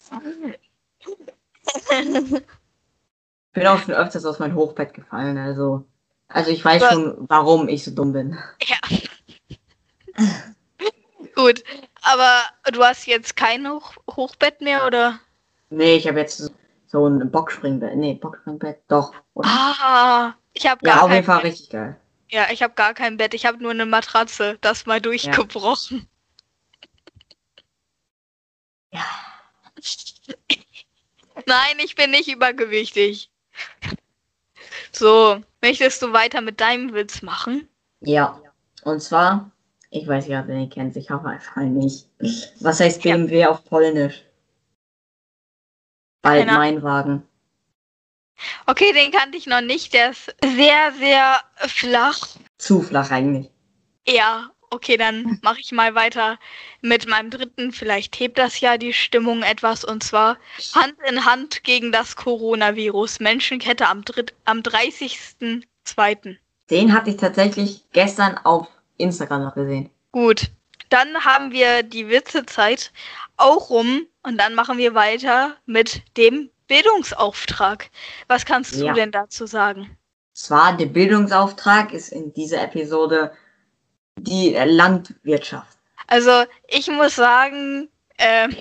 bin 3.52 3.66
auch 3.66 3.78
schon 3.78 3.94
öfters 3.94 4.24
aus 4.24 4.38
meinem 4.38 4.54
Hochbett 4.56 4.94
gefallen, 4.94 5.38
also. 5.38 5.84
Also 6.28 6.50
ich 6.50 6.64
weiß 6.64 6.82
Aber- 6.82 6.92
schon, 6.92 7.14
warum 7.28 7.68
ich 7.68 7.84
so 7.84 7.90
dumm 7.90 8.12
bin. 8.12 8.38
Ja. 8.66 8.76
Gut, 11.34 11.62
aber 12.02 12.42
du 12.72 12.82
hast 12.82 13.06
jetzt 13.06 13.36
kein 13.36 13.68
Hoch 13.68 13.94
Hochbett 14.10 14.60
mehr, 14.60 14.86
oder? 14.86 15.18
Nee, 15.70 15.96
ich 15.96 16.06
habe 16.06 16.20
jetzt 16.20 16.52
so 16.86 17.06
ein 17.06 17.30
Boxspringbett. 17.30 17.96
Nee, 17.96 18.14
Boxspringbett, 18.14 18.82
doch. 18.88 19.12
Oder? 19.34 19.48
Ah, 19.48 20.34
ich 20.52 20.66
habe 20.68 20.86
ja, 20.86 20.94
gar 20.94 21.02
auf 21.04 21.10
jeden 21.10 21.24
Fall 21.24 21.38
Bett. 21.42 21.52
richtig 21.52 21.70
geil. 21.70 21.96
Ja, 22.30 22.46
ich 22.52 22.62
habe 22.62 22.74
gar 22.74 22.94
kein 22.94 23.16
Bett. 23.16 23.34
Ich 23.34 23.46
habe 23.46 23.60
nur 23.62 23.72
eine 23.72 23.86
Matratze. 23.86 24.58
Das 24.60 24.86
mal 24.86 25.00
durchgebrochen. 25.00 26.06
Nein, 31.46 31.78
ich 31.78 31.94
bin 31.94 32.10
nicht 32.10 32.28
übergewichtig. 32.28 33.30
So, 34.92 35.42
möchtest 35.60 36.02
du 36.02 36.12
weiter 36.12 36.40
mit 36.40 36.60
deinem 36.60 36.92
Witz 36.94 37.22
machen? 37.22 37.68
Ja. 38.00 38.40
Und 38.84 39.00
zwar, 39.00 39.50
ich 39.90 40.06
weiß 40.06 40.26
ja, 40.28 40.46
wer 40.46 40.56
ihn 40.56 40.70
kennt, 40.70 40.96
ich 40.96 41.10
hoffe 41.10 41.28
einfach 41.28 41.56
nicht. 41.62 42.08
Was 42.60 42.80
heißt 42.80 43.04
Ja. 43.04 43.16
BMW 43.16 43.46
auf 43.46 43.64
Polnisch? 43.64 44.24
Bald 46.22 46.46
Keine 46.46 46.58
mein 46.58 46.82
Wagen. 46.82 47.22
Okay, 48.66 48.92
den 48.92 49.12
kannte 49.12 49.36
ich 49.36 49.46
noch 49.46 49.60
nicht. 49.60 49.92
Der 49.92 50.10
ist 50.10 50.34
sehr, 50.42 50.92
sehr 50.98 51.40
flach. 51.68 52.18
Zu 52.58 52.82
flach 52.82 53.10
eigentlich. 53.10 53.50
Ja, 54.06 54.50
okay, 54.70 54.96
dann 54.96 55.38
mache 55.42 55.60
ich 55.60 55.72
mal 55.72 55.94
weiter 55.94 56.38
mit 56.80 57.06
meinem 57.08 57.30
dritten. 57.30 57.72
Vielleicht 57.72 58.18
hebt 58.20 58.38
das 58.38 58.60
ja 58.60 58.76
die 58.78 58.92
Stimmung 58.92 59.42
etwas. 59.42 59.84
Und 59.84 60.02
zwar 60.02 60.38
Hand 60.74 60.94
in 61.08 61.24
Hand 61.24 61.64
gegen 61.64 61.92
das 61.92 62.16
Coronavirus. 62.16 63.20
Menschenkette 63.20 63.88
am, 63.88 64.04
dritt, 64.04 64.34
am 64.44 64.60
30.02. 64.60 66.36
Den 66.70 66.92
hatte 66.92 67.10
ich 67.10 67.16
tatsächlich 67.16 67.84
gestern 67.92 68.38
auf 68.38 68.68
Instagram 68.96 69.44
noch 69.44 69.54
gesehen. 69.54 69.90
Gut, 70.12 70.50
dann 70.88 71.24
haben 71.24 71.52
wir 71.52 71.82
die 71.82 72.08
Witzezeit 72.08 72.92
auch 73.36 73.70
rum 73.70 74.06
und 74.22 74.38
dann 74.38 74.54
machen 74.54 74.78
wir 74.78 74.94
weiter 74.94 75.56
mit 75.66 76.02
dem 76.16 76.50
Bildungsauftrag. 76.68 77.90
Was 78.28 78.46
kannst 78.46 78.74
du 78.76 78.86
Ja. 78.86 78.92
denn 78.94 79.10
dazu 79.12 79.46
sagen? 79.46 79.96
Zwar 80.32 80.76
der 80.76 80.86
Bildungsauftrag 80.86 81.92
ist 81.92 82.08
in 82.10 82.32
dieser 82.32 82.62
Episode 82.62 83.32
die 84.18 84.50
Landwirtschaft. 84.50 85.78
Also 86.06 86.44
ich 86.68 86.88
muss 86.88 87.16
sagen, 87.16 87.88
ähm, 88.18 88.54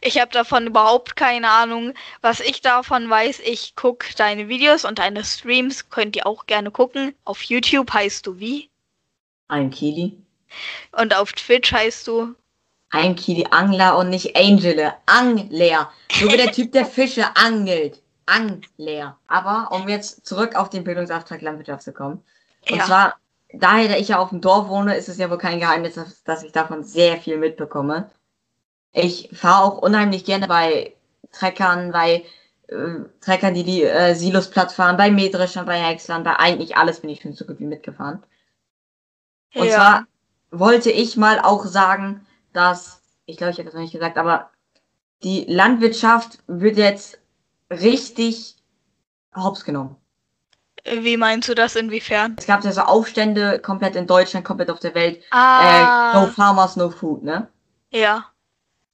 ich 0.00 0.20
habe 0.20 0.30
davon 0.32 0.66
überhaupt 0.66 1.16
keine 1.16 1.48
Ahnung. 1.50 1.94
Was 2.20 2.40
ich 2.40 2.60
davon 2.60 3.08
weiß, 3.08 3.40
ich 3.40 3.76
gucke 3.76 4.14
deine 4.16 4.48
Videos 4.48 4.84
und 4.84 4.98
deine 4.98 5.24
Streams, 5.24 5.90
könnt 5.90 6.16
ihr 6.16 6.26
auch 6.26 6.46
gerne 6.46 6.70
gucken. 6.70 7.14
Auf 7.24 7.42
YouTube 7.42 7.92
heißt 7.92 8.26
du 8.26 8.38
wie? 8.38 8.70
Ein 9.48 9.70
Kili. 9.70 10.16
Und 10.92 11.14
auf 11.14 11.32
Twitch 11.32 11.72
heißt 11.72 12.06
du. 12.06 12.34
Ein 12.90 13.16
Kili 13.16 13.46
Angler 13.50 13.98
und 13.98 14.08
nicht 14.08 14.34
Angele. 14.36 14.94
Angler. 15.06 15.92
So 16.10 16.32
wie 16.32 16.36
der 16.36 16.52
Typ, 16.52 16.72
der 16.72 16.86
Fische 16.86 17.36
angelt. 17.36 18.00
Angler. 18.26 19.18
Aber 19.26 19.68
um 19.72 19.88
jetzt 19.88 20.26
zurück 20.26 20.54
auf 20.54 20.70
den 20.70 20.84
Bildungsauftrag 20.84 21.42
Landwirtschaft 21.42 21.82
zu 21.82 21.92
kommen. 21.92 22.24
Und 22.70 22.78
Ja. 22.78 22.84
zwar, 22.84 23.16
daher, 23.52 23.88
da 23.88 23.96
ich 23.96 24.08
ja 24.08 24.18
auf 24.18 24.30
dem 24.30 24.40
Dorf 24.40 24.68
wohne, 24.68 24.96
ist 24.96 25.08
es 25.08 25.18
ja 25.18 25.30
wohl 25.30 25.38
kein 25.38 25.60
Geheimnis, 25.60 25.98
dass, 26.24 26.42
ich 26.42 26.52
davon 26.52 26.84
sehr 26.84 27.18
viel 27.18 27.38
mitbekomme. 27.38 28.10
Ich 28.92 29.30
fahre 29.32 29.64
auch 29.64 29.78
unheimlich 29.78 30.24
gerne 30.24 30.48
bei 30.48 30.94
Treckern, 31.32 31.92
bei 31.92 32.24
äh, 32.68 33.04
Treckern, 33.20 33.54
die 33.54 33.64
die 33.64 33.82
äh, 33.82 34.14
Silos 34.14 34.50
platt 34.50 34.72
fahren, 34.72 34.96
bei 34.96 35.10
Mähdreschern, 35.10 35.66
bei 35.66 35.78
Häckslern, 35.78 36.24
bei 36.24 36.36
eigentlich 36.36 36.76
alles 36.76 37.00
bin 37.00 37.10
ich 37.10 37.20
schon 37.20 37.34
so 37.34 37.44
gut 37.44 37.58
wie 37.58 37.66
mitgefahren. 37.66 38.22
Und 39.54 39.66
ja. 39.66 39.74
zwar 39.74 40.06
wollte 40.50 40.90
ich 40.90 41.16
mal 41.16 41.40
auch 41.40 41.64
sagen, 41.64 42.26
dass, 42.52 43.02
ich 43.26 43.36
glaube, 43.36 43.52
ich 43.52 43.58
habe 43.58 43.66
das 43.66 43.74
noch 43.74 43.82
nicht 43.82 43.92
gesagt, 43.92 44.18
aber 44.18 44.50
die 45.22 45.44
Landwirtschaft 45.44 46.38
wird 46.46 46.76
jetzt 46.76 47.18
richtig 47.70 48.56
hops 49.34 49.64
genommen. 49.64 49.96
Wie 51.00 51.16
meinst 51.16 51.48
du 51.48 51.54
das 51.54 51.76
inwiefern? 51.76 52.36
Es 52.38 52.46
gab 52.46 52.64
ja 52.64 52.72
so 52.72 52.82
Aufstände 52.82 53.58
komplett 53.60 53.96
in 53.96 54.06
Deutschland, 54.06 54.44
komplett 54.46 54.70
auf 54.70 54.80
der 54.80 54.94
Welt. 54.94 55.22
Ah, 55.30 56.12
Äh, 56.12 56.14
no 56.20 56.26
farmers, 56.28 56.76
no 56.76 56.90
food, 56.90 57.22
ne? 57.22 57.48
ja. 57.90 58.26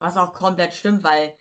Was 0.01 0.17
auch 0.17 0.35
komplett 0.35 0.75
stimmt, 0.75 1.03
weil 1.05 1.37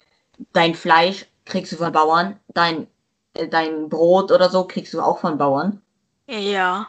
dein 0.53 0.73
Fleisch 0.75 1.25
kriegst 1.45 1.71
du 1.73 1.77
von 1.77 1.91
Bauern, 1.91 2.39
dein, 2.53 2.87
äh, 3.33 3.47
dein 3.47 3.89
Brot 3.89 4.31
oder 4.31 4.49
so 4.49 4.65
kriegst 4.65 4.93
du 4.93 5.01
auch 5.01 5.19
von 5.19 5.37
Bauern. 5.37 5.81
Ja. 6.29 6.87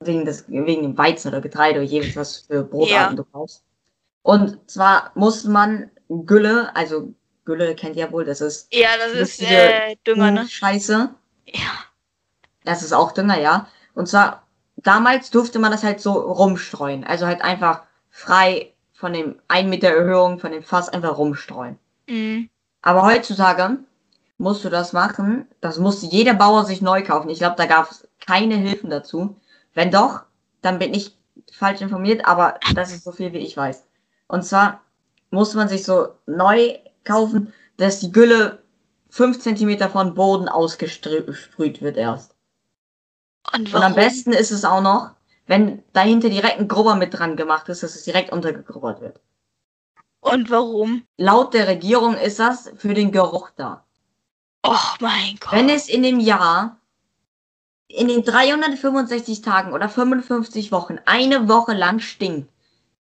Wegen, 0.00 0.24
des, 0.24 0.44
wegen 0.48 0.82
dem 0.82 0.96
Weizen 0.98 1.28
oder 1.28 1.40
Getreide 1.40 1.80
oder 1.80 1.88
jedes, 1.88 2.14
was 2.16 2.38
für 2.46 2.62
Brotarten 2.62 3.16
Ja. 3.16 3.22
du 3.22 3.24
brauchst. 3.24 3.64
Und 4.22 4.70
zwar 4.70 5.10
musste 5.14 5.50
man 5.50 5.90
Gülle, 6.08 6.74
also 6.76 7.12
Gülle 7.44 7.74
kennt 7.74 7.96
ihr 7.96 8.06
ja 8.06 8.12
wohl, 8.12 8.24
das 8.24 8.40
ist 8.40 8.72
Ja, 8.72 8.90
das 8.98 9.12
ist 9.12 9.42
äh, 9.42 9.96
Dünger, 10.06 10.30
ne? 10.30 10.48
Scheiße. 10.48 11.10
Ja. 11.46 11.60
Das 12.70 12.84
ist 12.84 12.92
auch 12.92 13.10
Dünger, 13.10 13.40
ja. 13.40 13.66
Und 13.94 14.06
zwar, 14.06 14.44
damals 14.76 15.30
durfte 15.30 15.58
man 15.58 15.72
das 15.72 15.82
halt 15.82 16.00
so 16.00 16.12
rumstreuen. 16.12 17.02
Also 17.02 17.26
halt 17.26 17.42
einfach 17.42 17.82
frei 18.10 18.72
von 18.92 19.12
dem 19.12 19.40
1 19.48 19.68
Meter 19.68 19.88
Erhöhung 19.88 20.38
von 20.38 20.52
dem 20.52 20.62
Fass 20.62 20.88
einfach 20.88 21.18
rumstreuen. 21.18 21.80
Mhm. 22.08 22.48
Aber 22.80 23.02
heutzutage 23.02 23.78
musst 24.38 24.64
du 24.64 24.68
das 24.68 24.92
machen. 24.92 25.48
Das 25.60 25.80
musste 25.80 26.06
jeder 26.06 26.34
Bauer 26.34 26.64
sich 26.64 26.80
neu 26.80 27.02
kaufen. 27.02 27.28
Ich 27.28 27.40
glaube, 27.40 27.56
da 27.56 27.66
gab 27.66 27.90
es 27.90 28.06
keine 28.24 28.54
Hilfen 28.54 28.88
dazu. 28.88 29.34
Wenn 29.74 29.90
doch, 29.90 30.20
dann 30.62 30.78
bin 30.78 30.94
ich 30.94 31.18
falsch 31.52 31.80
informiert, 31.80 32.24
aber 32.24 32.54
das 32.76 32.92
ist 32.92 33.02
so 33.02 33.10
viel, 33.10 33.32
wie 33.32 33.38
ich 33.38 33.56
weiß. 33.56 33.84
Und 34.28 34.44
zwar 34.44 34.80
musste 35.30 35.56
man 35.56 35.68
sich 35.68 35.82
so 35.82 36.10
neu 36.26 36.78
kaufen, 37.02 37.52
dass 37.78 37.98
die 37.98 38.12
Gülle 38.12 38.62
5 39.08 39.40
Zentimeter 39.40 39.88
von 39.88 40.14
Boden 40.14 40.48
ausgesprüht 40.48 41.82
wird 41.82 41.96
erst. 41.96 42.29
Und 43.54 43.74
Und 43.74 43.82
am 43.82 43.94
besten 43.94 44.32
ist 44.32 44.50
es 44.50 44.64
auch 44.64 44.82
noch, 44.82 45.10
wenn 45.46 45.82
dahinter 45.92 46.28
direkt 46.28 46.60
ein 46.60 46.68
Grubber 46.68 46.94
mit 46.94 47.12
dran 47.14 47.36
gemacht 47.36 47.68
ist, 47.68 47.82
dass 47.82 47.94
es 47.94 48.04
direkt 48.04 48.32
untergegrubbert 48.32 49.00
wird. 49.00 49.20
Und 50.20 50.50
warum? 50.50 51.04
Laut 51.16 51.54
der 51.54 51.66
Regierung 51.66 52.14
ist 52.14 52.38
das 52.38 52.70
für 52.76 52.94
den 52.94 53.10
Geruch 53.10 53.50
da. 53.56 53.84
Oh 54.62 54.76
mein 55.00 55.36
Gott. 55.40 55.52
Wenn 55.52 55.68
es 55.68 55.88
in 55.88 56.02
dem 56.02 56.20
Jahr, 56.20 56.78
in 57.88 58.08
den 58.08 58.22
365 58.22 59.40
Tagen 59.40 59.72
oder 59.72 59.88
55 59.88 60.70
Wochen, 60.70 60.98
eine 61.06 61.48
Woche 61.48 61.72
lang 61.72 61.98
stinkt, 61.98 62.50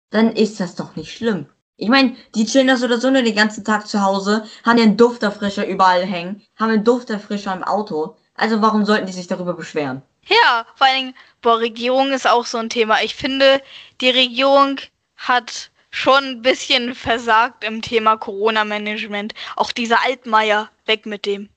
dann 0.10 0.32
ist 0.34 0.60
das 0.60 0.76
doch 0.76 0.96
nicht 0.96 1.16
schlimm. 1.16 1.48
Ich 1.78 1.90
meine, 1.90 2.16
die 2.36 2.46
chillen 2.46 2.68
das 2.68 2.84
oder 2.84 3.00
so 3.00 3.10
nur 3.10 3.22
den 3.22 3.36
ganzen 3.36 3.66
Tag 3.66 3.88
zu 3.88 4.02
Hause, 4.02 4.46
haben 4.64 4.78
den 4.78 4.98
Dufterfrischer 4.98 5.68
überall 5.68 6.06
hängen, 6.06 6.42
haben 6.56 6.70
einen 6.72 6.84
Dufterfrischer 6.84 7.54
im 7.54 7.64
Auto. 7.64 8.16
Also 8.34 8.62
warum 8.62 8.86
sollten 8.86 9.08
die 9.08 9.14
sich 9.14 9.28
darüber 9.28 9.54
beschweren? 9.54 10.04
Ja, 10.28 10.66
vor 10.76 10.88
allen 10.88 10.98
Dingen, 10.98 11.16
boah, 11.42 11.60
Regierung 11.60 12.12
ist 12.12 12.28
auch 12.28 12.46
so 12.46 12.58
ein 12.58 12.70
Thema. 12.70 13.02
Ich 13.04 13.16
finde, 13.16 13.62
die 14.02 14.10
Regierung 14.10 14.80
hat 15.16 15.70
schon 15.92 16.24
ein 16.24 16.42
bisschen 16.42 16.96
versagt 16.96 17.64
im 17.64 17.82
Thema 17.82 18.18
Corona-Management. 18.18 19.34
Auch 19.56 19.72
dieser 19.72 20.04
Altmaier, 20.04 20.70
weg 20.86 21.06
mit 21.06 21.26
dem. 21.26 21.50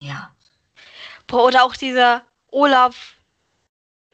Ja. 0.00 0.34
Boah, 1.26 1.44
oder 1.44 1.64
auch 1.64 1.76
dieser 1.76 2.24
Olaf 2.50 3.14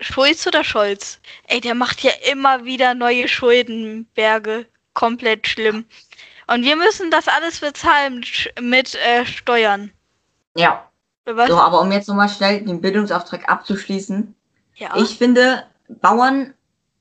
Schulz 0.01 0.47
oder 0.47 0.65
Scholz. 0.65 1.21
Ey, 1.47 1.61
der 1.61 1.75
macht 1.75 2.03
ja 2.03 2.11
immer 2.31 2.65
wieder 2.65 2.95
neue 2.95 3.29
Schuldenberge. 3.29 4.67
Komplett 4.93 5.47
schlimm. 5.47 5.87
Und 6.47 6.63
wir 6.65 6.77
müssen 6.77 7.11
das 7.11 7.27
alles 7.27 7.61
bezahlen 7.61 8.25
mit, 8.61 8.95
äh, 8.97 9.25
Steuern. 9.25 9.93
Ja. 10.57 10.91
Was? 11.25 11.49
So, 11.49 11.57
aber 11.57 11.81
um 11.81 11.91
jetzt 11.93 12.09
nochmal 12.09 12.29
schnell 12.29 12.63
den 12.63 12.81
Bildungsauftrag 12.81 13.49
abzuschließen. 13.49 14.35
ja. 14.77 14.91
Ich 14.97 15.17
finde, 15.17 15.65
Bauern 15.89 16.55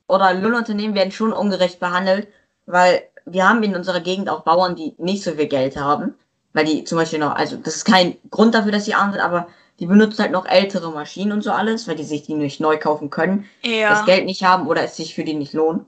oder 0.07 0.33
Lohnunternehmen 0.33 0.95
werden 0.95 1.11
schon 1.11 1.33
ungerecht 1.33 1.79
behandelt, 1.79 2.27
weil 2.65 3.03
wir 3.25 3.47
haben 3.47 3.63
in 3.63 3.75
unserer 3.75 3.99
Gegend 3.99 4.29
auch 4.29 4.41
Bauern, 4.41 4.75
die 4.75 4.93
nicht 4.97 5.23
so 5.23 5.31
viel 5.31 5.47
Geld 5.47 5.77
haben, 5.77 6.15
weil 6.53 6.65
die 6.65 6.83
zum 6.83 6.97
Beispiel 6.97 7.19
noch, 7.19 7.35
also 7.35 7.57
das 7.57 7.77
ist 7.77 7.85
kein 7.85 8.15
Grund 8.29 8.53
dafür, 8.55 8.71
dass 8.71 8.85
sie 8.85 8.93
arm 8.93 9.11
sind, 9.11 9.21
aber 9.21 9.47
die 9.79 9.85
benutzen 9.85 10.21
halt 10.21 10.31
noch 10.31 10.45
ältere 10.45 10.91
Maschinen 10.91 11.31
und 11.31 11.41
so 11.41 11.51
alles, 11.51 11.87
weil 11.87 11.95
die 11.95 12.03
sich 12.03 12.23
die 12.23 12.35
nicht 12.35 12.59
neu 12.59 12.77
kaufen 12.77 13.09
können, 13.09 13.45
ja. 13.63 13.89
das 13.89 14.05
Geld 14.05 14.25
nicht 14.25 14.43
haben 14.43 14.67
oder 14.67 14.83
es 14.83 14.95
sich 14.95 15.15
für 15.15 15.23
die 15.23 15.33
nicht 15.33 15.53
lohnt. 15.53 15.85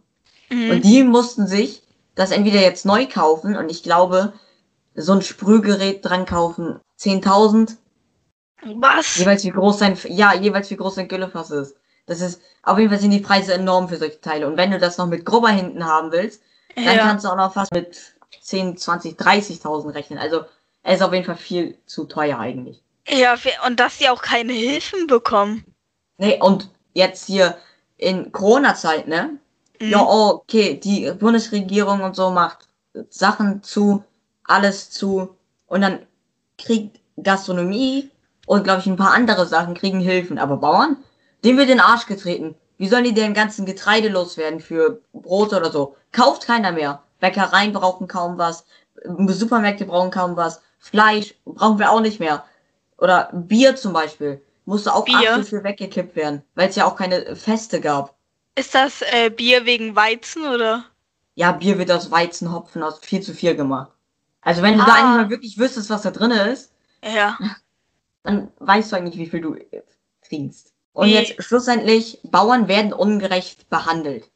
Mhm. 0.50 0.72
Und 0.72 0.86
die 0.86 1.04
mussten 1.04 1.48
sich 1.48 1.84
das 2.16 2.32
entweder 2.32 2.62
jetzt 2.62 2.86
neu 2.86 3.06
kaufen 3.06 3.56
und 3.56 3.70
ich 3.70 3.84
glaube, 3.84 4.34
so 4.96 5.12
ein 5.12 5.22
Sprühgerät 5.22 6.04
dran 6.04 6.26
kaufen, 6.26 6.80
10.000, 7.00 7.76
Was? 8.66 9.18
Jeweils 9.18 9.44
wie 9.44 9.52
groß 9.52 9.80
sein, 9.80 9.98
ja, 10.08 10.34
jeweils 10.34 10.70
wie 10.72 10.76
groß 10.76 10.96
sein 10.96 11.08
Güllefass 11.08 11.52
ist. 11.52 11.76
Das 12.08 12.22
ist, 12.22 12.42
auf 12.64 12.78
jeden 12.78 12.90
Fall 12.90 13.00
sind 13.00 13.12
die 13.12 13.20
Preise 13.20 13.54
enorm 13.54 13.90
für 13.90 13.98
solche 13.98 14.22
Teile. 14.22 14.48
Und 14.48 14.58
wenn 14.58 14.72
du 14.72 14.80
das 14.80 14.98
noch 14.98 15.08
mit 15.08 15.26
Grubber 15.26 15.50
hinten 15.50 15.86
haben 15.86 16.12
willst, 16.12 16.42
dann 16.76 16.84
Ja. 16.98 17.08
kannst 17.08 17.26
du 17.26 17.30
auch 17.30 17.36
noch 17.36 17.54
fast 17.54 17.72
mit 17.72 17.98
10, 18.42 18.78
20, 18.78 19.18
30.000 19.18 19.94
rechnen. 19.94 20.20
Also, 20.20 20.46
es 20.84 20.96
ist 20.96 21.02
auf 21.02 21.14
jeden 21.14 21.26
Fall 21.26 21.38
viel 21.38 21.78
zu 21.86 22.06
teuer 22.06 22.38
eigentlich. 22.40 22.82
Ja, 23.08 23.36
und 23.66 23.80
dass 23.80 24.00
sie 24.00 24.10
auch 24.10 24.22
keine 24.22 24.54
Hilfen 24.54 25.08
bekommen. 25.08 25.64
Nee, 26.18 26.40
und 26.42 26.70
jetzt 26.94 27.26
hier 27.28 27.58
in 27.98 28.32
Corona-Zeit, 28.32 29.08
ne? 29.08 29.38
Mhm. 29.80 29.90
Ja, 29.90 30.02
okay, 30.02 30.80
die 30.80 31.12
Bundesregierung 31.12 32.02
und 32.02 32.16
so 32.16 32.30
macht 32.30 32.68
Sachen 33.10 33.62
zu, 33.64 34.04
alles 34.44 34.90
zu. 34.90 35.36
Und 35.68 35.82
dann 35.82 36.06
kriegt 36.58 37.00
Gastronomie 37.22 38.10
und, 38.46 38.64
glaube 38.64 38.80
ich, 38.82 38.88
ein 38.88 38.96
paar 38.98 39.14
andere 39.14 39.46
Sachen 39.48 39.74
kriegen 39.74 40.00
Hilfen. 40.00 40.38
Aber 40.38 40.58
Bauern, 40.58 40.98
denen 41.44 41.58
wird 41.58 41.70
in 41.70 41.78
den 41.78 41.86
Arsch 41.86 42.06
getreten. 42.06 42.56
Wie 42.78 42.88
sollen 42.88 43.04
die 43.06 43.14
denn 43.14 43.34
ganzen 43.34 43.66
Getreide 43.66 44.10
loswerden 44.10 44.60
für 44.60 45.02
Brot 45.14 45.54
oder 45.54 45.72
so? 45.72 45.96
Kauft 46.12 46.46
keiner 46.46 46.72
mehr. 46.72 47.02
Bäckereien 47.20 47.72
brauchen 47.74 48.08
kaum 48.08 48.38
was. 48.38 48.66
Supermärkte 49.28 49.86
brauchen 49.86 50.12
kaum 50.12 50.36
was. 50.36 50.62
Fleisch 50.80 51.36
brauchen 51.46 51.80
wir 51.80 51.92
auch 51.92 52.02
nicht 52.02 52.20
mehr. 52.20 52.44
Oder 52.98 53.30
Bier 53.34 53.76
zum 53.76 53.94
Beispiel. 53.94 54.42
Musste 54.66 54.94
auch 54.94 55.06
Bier? 55.06 55.44
für 55.44 55.64
weggekippt 55.64 56.16
werden, 56.16 56.44
weil 56.56 56.70
es 56.70 56.76
ja 56.76 56.86
auch 56.86 56.96
keine 56.96 57.36
Feste 57.36 57.80
gab. 57.82 58.16
Ist 58.56 58.74
das 58.74 59.02
äh, 59.12 59.30
Bier 59.30 59.66
wegen 59.66 59.96
Weizen 59.96 60.46
oder? 60.46 60.86
Ja, 61.36 61.52
Bier 61.52 61.78
wird 61.78 61.92
aus 61.92 62.10
Weizenhopfen 62.10 62.82
aus 62.84 63.00
viel 63.00 63.22
zu 63.22 63.34
viel 63.34 63.56
gemacht. 63.56 63.92
Also 64.42 64.62
wenn 64.62 64.78
du 64.78 64.84
Ah. 64.84 64.86
da 64.86 64.94
eigentlich 64.94 65.24
mal 65.24 65.30
wirklich 65.30 65.58
wüsstest, 65.58 65.90
was 65.90 66.02
da 66.04 66.12
drin 66.12 66.32
ist, 66.32 66.72
Ja. 67.04 67.38
dann 68.26 68.52
weißt 68.60 68.92
du 68.92 68.96
eigentlich, 68.98 69.18
wie 69.18 69.30
viel 69.30 69.42
du 69.42 69.56
äh, 69.56 69.84
trinkst. 70.28 70.74
Und 70.94 71.08
Wie- 71.08 71.14
jetzt 71.14 71.42
schlussendlich, 71.44 72.20
Bauern 72.24 72.68
werden 72.68 72.94
ungerecht 72.94 73.70
behandelt. 73.70 74.30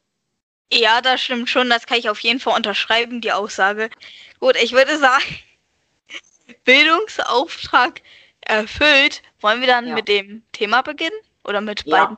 Ja, 0.72 1.00
das 1.00 1.20
stimmt 1.20 1.48
schon. 1.50 1.68
Das 1.68 1.86
kann 1.86 1.98
ich 1.98 2.08
auf 2.08 2.20
jeden 2.20 2.38
Fall 2.38 2.54
unterschreiben, 2.56 3.20
die 3.20 3.32
Aussage. 3.32 3.90
Gut, 4.38 4.56
ich 4.62 4.72
würde 4.72 4.98
sagen, 4.98 5.24
Bildungsauftrag 6.64 8.02
erfüllt. 8.42 9.22
Wollen 9.40 9.60
wir 9.60 9.66
dann 9.68 9.88
Ja. 9.88 9.94
mit 9.94 10.08
dem 10.08 10.42
Thema 10.52 10.82
beginnen? 10.82 11.16
Oder 11.44 11.60
mit 11.60 11.84
Ja. 11.86 12.04
beiden? 12.04 12.16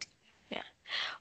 Ja. 0.50 0.60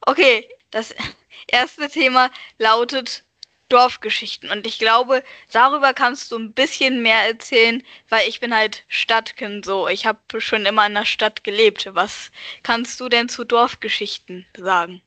Okay, 0.05 0.49
das 0.71 0.93
erste 1.47 1.89
Thema 1.89 2.29
lautet 2.57 3.23
Dorfgeschichten. 3.71 4.49
Und 4.51 4.65
ich 4.67 4.79
glaube, 4.79 5.23
darüber 5.51 5.93
kannst 5.93 6.31
du 6.31 6.37
ein 6.37 6.53
bisschen 6.53 7.01
mehr 7.01 7.27
erzählen, 7.27 7.83
weil 8.09 8.27
ich 8.27 8.39
bin 8.39 8.53
halt 8.55 8.83
Stadtkind 8.87 9.65
so. 9.65 9.87
Ich 9.87 10.05
habe 10.05 10.19
schon 10.41 10.65
immer 10.65 10.85
in 10.87 10.93
der 10.93 11.05
Stadt 11.05 11.43
gelebt. 11.43 11.89
Was 11.93 12.31
kannst 12.63 12.99
du 12.99 13.09
denn 13.09 13.29
zu 13.29 13.43
Dorfgeschichten 13.43 14.45
sagen? 14.57 15.01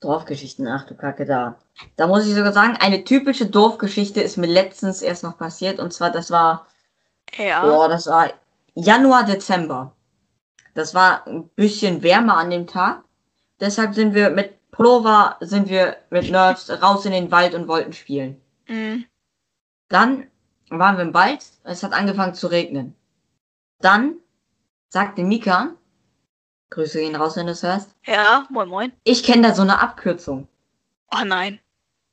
Dorfgeschichten, 0.00 0.66
ach 0.66 0.86
du 0.86 0.94
Kacke 0.94 1.26
da. 1.26 1.58
Da 1.96 2.06
muss 2.06 2.26
ich 2.26 2.34
sogar 2.34 2.52
sagen, 2.52 2.76
eine 2.80 3.04
typische 3.04 3.46
Dorfgeschichte 3.46 4.20
ist 4.20 4.36
mir 4.36 4.46
letztens 4.46 5.02
erst 5.02 5.22
noch 5.22 5.36
passiert. 5.36 5.78
Und 5.78 5.92
zwar, 5.92 6.10
das 6.10 6.30
war, 6.30 6.66
Ja. 7.36 7.62
boah, 7.62 7.88
das 7.88 8.06
war 8.06 8.32
Januar, 8.74 9.24
Dezember. 9.24 9.94
Das 10.74 10.94
war 10.94 11.26
ein 11.26 11.48
bisschen 11.50 12.02
wärmer 12.02 12.36
an 12.36 12.50
dem 12.50 12.66
Tag. 12.66 13.02
Deshalb 13.58 13.94
sind 13.94 14.14
wir 14.14 14.30
mit 14.30 14.59
Pullover, 14.80 15.36
sind 15.40 15.68
wir 15.68 15.98
mit 16.08 16.30
Nerds 16.30 16.70
raus 16.70 17.04
in 17.04 17.12
den 17.12 17.30
Wald 17.30 17.52
und 17.54 17.68
wollten 17.68 17.92
spielen. 17.92 18.40
Mhm. 18.66 19.04
Dann 19.90 20.26
waren 20.70 20.96
wir 20.96 21.02
im 21.02 21.12
Wald, 21.12 21.44
es 21.64 21.82
hat 21.82 21.92
angefangen 21.92 22.32
zu 22.32 22.46
regnen. 22.46 22.96
Dann 23.80 24.14
sagte 24.88 25.22
Mika, 25.22 25.74
Grüße 26.70 26.98
gehen 26.98 27.14
raus, 27.14 27.36
wenn 27.36 27.44
du 27.44 27.52
es 27.52 27.62
hörst, 27.62 27.94
Ja, 28.06 28.46
moin 28.48 28.70
moin. 28.70 28.92
ich 29.04 29.22
kenne 29.22 29.48
da 29.48 29.54
so 29.54 29.60
eine 29.60 29.82
Abkürzung. 29.82 30.48
Oh 31.12 31.24
nein. 31.26 31.60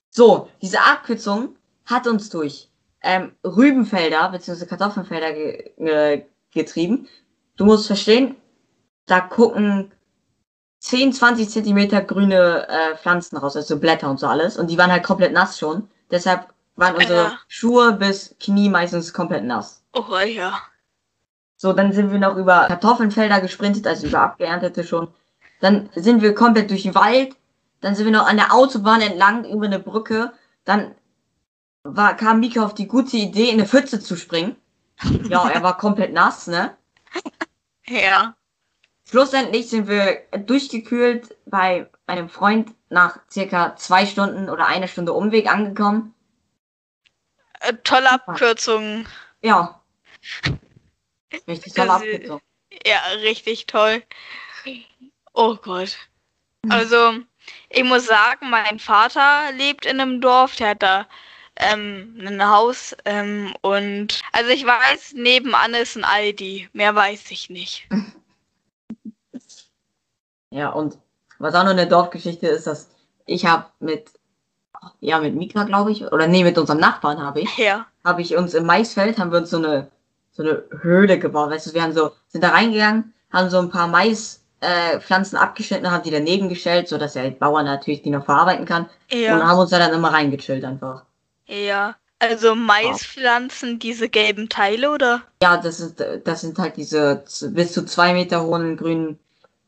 So, 0.10 0.50
diese 0.62 0.82
Abkürzung 0.82 1.56
hat 1.86 2.06
uns 2.06 2.30
durch 2.30 2.70
ähm, 3.02 3.32
Rübenfelder 3.46 4.28
bzw. 4.30 4.66
Kartoffelfelder 4.66 5.32
ge 5.32 5.72
ge 5.78 6.26
getrieben. 6.52 7.08
Du 7.56 7.64
musst 7.64 7.88
verstehen, 7.88 8.36
da 9.06 9.22
gucken 9.22 9.94
10, 10.88 11.14
20 11.14 11.50
Zentimeter 11.50 12.02
grüne 12.02 12.68
äh, 12.68 12.96
Pflanzen 12.98 13.38
raus, 13.38 13.56
also 13.56 13.78
Blätter 13.78 14.10
und 14.10 14.20
so 14.20 14.28
alles. 14.28 14.58
Und 14.58 14.70
die 14.70 14.78
waren 14.78 14.92
halt 14.92 15.04
komplett 15.04 15.34
nass 15.34 15.60
schon. 15.60 15.90
Deshalb 16.12 16.48
waren 16.76 16.96
unsere 16.96 17.24
Ja. 17.24 17.40
Schuhe 17.48 17.94
bis 17.94 18.36
Knie 18.40 18.70
meistens 18.70 19.14
komplett 19.14 19.44
nass. 19.44 19.84
Oh 19.94 20.18
ja. 20.20 20.60
So, 21.58 21.74
dann 21.74 21.92
sind 21.92 22.12
wir 22.12 22.20
noch 22.20 22.38
über 22.38 22.68
Kartoffelfelder 22.68 23.42
gesprintet, 23.42 23.88
also 23.88 24.08
über 24.08 24.22
abgeerntete 24.22 24.84
schon. 24.84 25.08
Dann 25.60 25.90
sind 25.96 26.22
wir 26.22 26.36
komplett 26.36 26.70
durch 26.70 26.84
den 26.84 26.96
Wald. 26.96 27.36
Dann 27.82 27.96
sind 27.96 28.06
wir 28.06 28.12
noch 28.12 28.28
an 28.28 28.38
der 28.38 28.54
Autobahn 28.54 29.02
entlang 29.02 29.44
über 29.46 29.66
eine 29.66 29.80
Brücke. 29.80 30.32
Dann 30.66 30.96
war, 31.84 32.16
kam 32.16 32.40
Mika 32.40 32.64
auf 32.64 32.76
die 32.76 32.88
gute 32.88 33.18
Idee, 33.18 33.50
in 33.50 33.56
eine 33.60 33.68
Pfütze 33.68 34.00
zu 34.00 34.16
springen. 34.16 34.56
Ja, 35.30 35.50
er 35.50 35.64
war 35.64 35.78
komplett 35.78 36.14
nass, 36.14 36.48
ne? 36.48 36.76
Ja. 37.90 38.36
Schlussendlich 39.10 39.70
sind 39.70 39.88
wir 39.88 40.24
durchgekühlt 40.38 41.38
bei 41.46 41.90
einem 42.08 42.28
Freund 42.30 42.74
nach 42.90 43.20
circa 43.32 43.76
zwei 43.78 44.06
Stunden 44.06 44.50
oder 44.50 44.68
einer 44.68 44.90
Stunde 44.90 45.14
Umweg 45.14 45.50
angekommen. 45.50 46.14
Äh, 47.62 47.74
tolle 47.84 48.12
Abkürzung. 48.12 49.08
Ja. 49.42 49.82
Richtig 51.48 51.74
tolle 51.74 51.94
Abkürzung. 51.94 52.42
Ja, 52.86 53.00
richtig 53.22 53.66
toll. 53.66 54.04
Oh 55.34 55.56
Gott. 55.56 55.98
Also, 56.68 57.14
ich 57.70 57.84
muss 57.86 58.08
sagen, 58.08 58.50
mein 58.50 58.78
Vater 58.78 59.54
lebt 59.54 59.86
in 59.86 60.02
einem 60.02 60.20
Dorf, 60.20 60.58
der 60.58 60.70
hat 60.72 60.84
da 60.84 61.08
ähm, 61.56 62.18
ein 62.20 62.46
Haus 62.46 62.96
ähm, 63.06 63.54
und 63.62 64.22
also 64.34 64.50
ich 64.50 64.66
weiß, 64.66 65.14
nebenan 65.14 65.74
ist 65.76 65.96
ein 65.96 66.04
Aldi. 66.04 66.68
Mehr 66.74 66.94
weiß 66.94 67.32
ich 67.32 67.50
nicht. 67.50 67.88
Ja, 70.52 70.70
und 70.70 70.98
was 71.40 71.54
auch 71.56 71.64
noch 71.64 71.72
eine 71.72 71.88
Dorfgeschichte 71.88 72.48
ist, 72.48 72.68
dass 72.68 72.90
ich 73.26 73.46
habe 73.46 73.66
mit, 73.80 74.12
ja, 75.00 75.20
mit 75.20 75.36
Mika, 75.36 75.64
glaube 75.64 75.92
ich, 75.92 76.04
oder 76.12 76.28
nee, 76.28 76.44
mit 76.44 76.58
unserem 76.58 76.80
Nachbarn 76.80 77.22
habe 77.22 77.42
ich, 77.42 77.58
Ja. 77.58 77.86
habe 78.04 78.22
ich 78.22 78.36
uns 78.38 78.54
im 78.54 78.66
Maisfeld, 78.66 79.18
haben 79.20 79.32
wir 79.32 79.40
uns 79.40 79.50
so 79.50 79.58
eine, 79.58 79.88
so 80.32 80.44
eine 80.44 80.64
Höhle 80.82 81.20
gebaut, 81.20 81.50
weißt 81.50 81.68
du, 81.68 81.74
wir 81.74 81.84
haben 81.84 81.94
so, 81.94 82.12
sind 82.30 82.44
da 82.44 82.50
reingegangen, 82.50 83.14
haben 83.32 83.50
so 83.50 83.60
ein 83.60 83.70
paar 83.70 83.88
Maispflanzen 83.88 84.44
äh, 84.62 85.00
Pflanzen 85.02 85.36
abgeschnitten, 85.38 85.92
haben 85.92 86.04
die 86.04 86.12
daneben 86.12 86.50
gestellt, 86.50 86.88
so 86.88 86.98
dass 86.98 87.14
der 87.14 87.30
Bauer 87.32 87.62
natürlich 87.64 88.02
die 88.02 88.10
noch 88.10 88.26
verarbeiten 88.26 88.66
kann 88.66 88.90
und 89.12 89.18
Ja. 89.20 89.46
haben 89.46 89.60
uns 89.60 89.70
da 89.70 89.78
dann 89.80 89.94
immer 89.94 90.12
reingechillt 90.14 90.64
einfach. 90.64 91.04
Ja. 91.48 91.96
Also 92.20 92.56
Maispflanzen, 92.56 93.78
diese 93.78 94.10
gelben 94.10 94.50
Teile, 94.50 94.90
oder? 94.92 95.22
Ja, 95.44 95.58
das 95.58 95.80
ist, 95.80 96.04
das 96.24 96.42
sind 96.42 96.58
halt 96.58 96.76
diese 96.78 97.24
bis 97.52 97.74
zu 97.74 97.86
zwei 97.86 98.14
Meter 98.14 98.42
hohen 98.44 98.76
grünen 98.76 99.20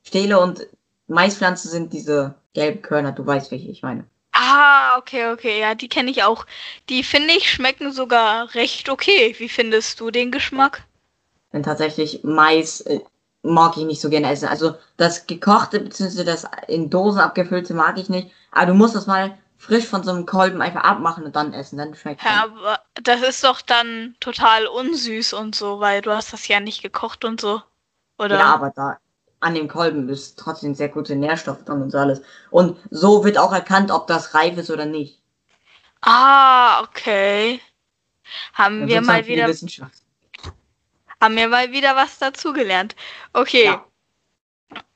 Stähle 0.03 0.39
und 0.39 0.67
Maispflanzen 1.07 1.71
sind 1.71 1.93
diese 1.93 2.35
gelben 2.53 2.81
Körner, 2.81 3.11
du 3.11 3.25
weißt, 3.25 3.51
welche 3.51 3.69
ich 3.69 3.81
meine. 3.81 4.05
Ah, 4.31 4.97
okay, 4.97 5.31
okay. 5.31 5.59
Ja, 5.59 5.75
die 5.75 5.89
kenne 5.89 6.11
ich 6.11 6.23
auch. 6.23 6.45
Die 6.87 7.03
finde 7.03 7.33
ich 7.33 7.51
schmecken 7.51 7.91
sogar 7.91 8.53
recht 8.55 8.89
okay. 8.89 9.35
Wie 9.37 9.49
findest 9.49 9.99
du 9.99 10.11
den 10.11 10.31
Geschmack? 10.31 10.83
Denn 11.51 11.63
tatsächlich 11.63 12.21
Mais 12.23 12.81
äh, 12.81 12.99
mag 13.41 13.75
ich 13.77 13.83
nicht 13.83 14.01
so 14.01 14.09
gerne 14.09 14.31
essen. 14.31 14.47
Also 14.47 14.75
das 14.97 15.27
gekochte 15.27 15.79
bzw. 15.79 16.23
das 16.23 16.45
in 16.67 16.89
Dosen 16.89 17.19
abgefüllte 17.19 17.73
mag 17.73 17.97
ich 17.97 18.09
nicht. 18.09 18.31
Aber 18.51 18.67
du 18.67 18.73
musst 18.75 18.95
das 18.95 19.07
mal 19.07 19.37
frisch 19.57 19.85
von 19.85 20.03
so 20.03 20.11
einem 20.11 20.25
Kolben 20.25 20.61
einfach 20.61 20.83
abmachen 20.83 21.25
und 21.25 21.35
dann 21.35 21.53
essen. 21.53 21.77
Dann 21.77 21.95
schmeckt 21.95 22.23
Ja, 22.23 22.43
aber 22.43 22.79
das 22.93 23.21
ist 23.21 23.43
doch 23.43 23.61
dann 23.61 24.15
total 24.19 24.67
unsüß 24.67 25.33
und 25.33 25.55
so, 25.55 25.79
weil 25.79 26.01
du 26.01 26.11
hast 26.11 26.31
das 26.33 26.47
ja 26.47 26.59
nicht 26.59 26.81
gekocht 26.81 27.25
und 27.25 27.41
so. 27.41 27.61
Oder? 28.17 28.37
Ja, 28.37 28.53
aber 28.53 28.71
da 28.73 28.97
an 29.39 29.55
dem 29.55 29.67
Kolben 29.67 30.09
ist 30.09 30.37
trotzdem 30.37 30.75
sehr 30.75 30.89
gute 30.89 31.15
Nährstoffe 31.15 31.63
drin 31.63 31.81
und 31.81 31.91
so 31.91 31.97
alles. 31.97 32.21
Und 32.49 32.77
so 32.89 33.23
wird 33.23 33.37
auch 33.37 33.53
erkannt, 33.53 33.91
ob 33.91 34.07
das 34.07 34.33
reif 34.33 34.57
ist 34.57 34.69
oder 34.69 34.85
nicht. 34.85 35.21
Ah, 36.01 36.81
okay. 36.83 37.61
Haben 38.53 38.87
wir 38.87 38.97
sozusagen 38.97 39.05
mal 39.05 39.27
wieder, 39.27 39.47
haben 41.21 41.35
wir 41.35 41.47
mal 41.47 41.71
wieder 41.71 41.95
was 41.95 42.19
dazugelernt. 42.19 42.95
Okay. 43.33 43.65
Ja. 43.65 43.85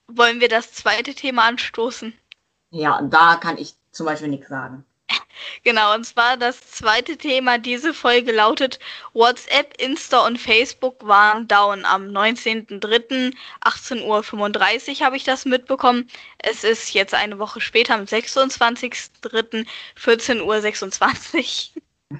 Wollen 0.07 0.39
wir 0.39 0.49
das 0.49 0.73
zweite 0.73 1.13
Thema 1.13 1.45
anstoßen? 1.45 2.13
Ja, 2.69 2.97
und 2.97 3.13
da 3.13 3.35
kann 3.35 3.57
ich 3.57 3.75
zum 3.91 4.05
Beispiel 4.05 4.27
nichts 4.27 4.49
sagen. 4.49 4.85
Genau, 5.63 5.93
und 5.93 6.03
zwar 6.05 6.37
das 6.37 6.59
zweite 6.71 7.17
Thema 7.17 7.57
diese 7.57 7.93
Folge 7.93 8.31
lautet 8.31 8.79
WhatsApp, 9.13 9.79
Insta 9.81 10.25
und 10.25 10.37
Facebook 10.39 11.05
waren 11.07 11.47
down. 11.47 11.85
Am 11.85 12.07
19.03. 12.07 13.33
18.35 13.61 14.99
Uhr 14.99 15.05
habe 15.05 15.17
ich 15.17 15.23
das 15.23 15.45
mitbekommen. 15.45 16.09
Es 16.39 16.63
ist 16.63 16.93
jetzt 16.93 17.13
eine 17.13 17.39
Woche 17.39 17.61
später, 17.61 17.95
am 17.95 18.03
26.03. 18.03 19.65
14.26 19.97 21.69
Uhr. 21.75 22.19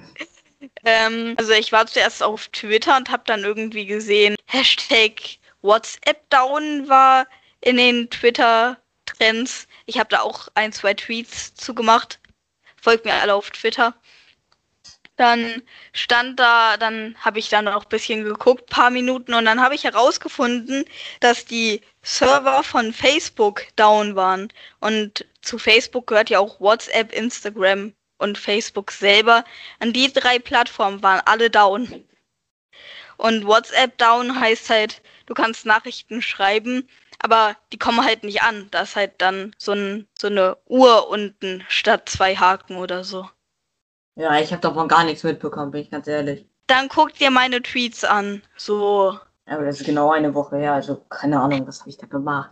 ähm, 0.84 1.34
also 1.36 1.52
ich 1.52 1.72
war 1.72 1.86
zuerst 1.86 2.22
auf 2.22 2.48
Twitter 2.48 2.96
und 2.96 3.10
habe 3.10 3.24
dann 3.26 3.44
irgendwie 3.44 3.86
gesehen, 3.86 4.36
Hashtag 4.46 5.38
WhatsApp 5.62 6.28
down 6.30 6.88
war 6.88 7.26
in 7.60 7.76
den 7.76 8.10
Twitter-Trends. 8.10 9.66
Ich 9.86 9.98
habe 9.98 10.10
da 10.10 10.20
auch 10.20 10.48
ein, 10.54 10.72
zwei 10.72 10.94
Tweets 10.94 11.54
zugemacht 11.54 12.18
folgt 12.84 13.06
mir 13.06 13.14
alle 13.14 13.34
auf 13.34 13.50
Twitter. 13.50 13.94
Dann 15.16 15.62
stand 15.92 16.38
da, 16.38 16.76
dann 16.76 17.16
habe 17.20 17.38
ich 17.38 17.48
dann 17.48 17.66
auch 17.68 17.84
ein 17.84 17.88
bisschen 17.88 18.24
geguckt, 18.24 18.68
paar 18.68 18.90
Minuten, 18.90 19.32
und 19.32 19.44
dann 19.46 19.60
habe 19.60 19.74
ich 19.74 19.84
herausgefunden, 19.84 20.84
dass 21.20 21.46
die 21.46 21.80
Server 22.02 22.62
von 22.62 22.92
Facebook 22.92 23.62
down 23.76 24.16
waren. 24.16 24.52
Und 24.80 25.24
zu 25.40 25.58
Facebook 25.58 26.08
gehört 26.08 26.30
ja 26.30 26.40
auch 26.40 26.60
WhatsApp, 26.60 27.12
Instagram 27.12 27.94
und 28.18 28.36
Facebook 28.36 28.90
selber. 28.90 29.44
An 29.78 29.92
die 29.92 30.12
drei 30.12 30.38
Plattformen 30.38 31.02
waren 31.02 31.22
alle 31.24 31.48
down. 31.48 32.04
Und 33.16 33.46
WhatsApp 33.46 33.96
down 33.96 34.38
heißt 34.38 34.68
halt, 34.68 35.00
du 35.26 35.34
kannst 35.34 35.64
Nachrichten 35.64 36.20
schreiben, 36.20 36.88
aber 37.24 37.56
die 37.72 37.78
kommen 37.78 38.04
halt 38.04 38.22
nicht 38.22 38.42
an. 38.42 38.68
Da 38.70 38.82
ist 38.82 38.96
halt 38.96 39.12
dann 39.18 39.56
so, 39.58 39.72
ein, 39.72 40.06
so 40.18 40.26
eine 40.26 40.58
Uhr 40.66 41.08
unten 41.08 41.64
statt 41.68 42.08
zwei 42.08 42.36
Haken 42.36 42.76
oder 42.76 43.02
so. 43.02 43.28
Ja, 44.16 44.38
ich 44.38 44.52
habe 44.52 44.60
davon 44.60 44.88
gar 44.88 45.04
nichts 45.04 45.24
mitbekommen, 45.24 45.70
bin 45.72 45.80
ich 45.80 45.90
ganz 45.90 46.06
ehrlich. 46.06 46.46
Dann 46.66 46.88
guck 46.88 47.14
dir 47.14 47.30
meine 47.30 47.62
Tweets 47.62 48.04
an. 48.04 48.42
So. 48.56 49.18
Aber 49.46 49.64
das 49.64 49.80
ist 49.80 49.86
genau 49.86 50.12
eine 50.12 50.34
Woche 50.34 50.56
her, 50.58 50.74
also 50.74 50.96
keine 51.08 51.40
Ahnung, 51.40 51.66
was 51.66 51.80
habe 51.80 51.90
ich 51.90 51.96
da 51.98 52.06
gemacht. 52.06 52.50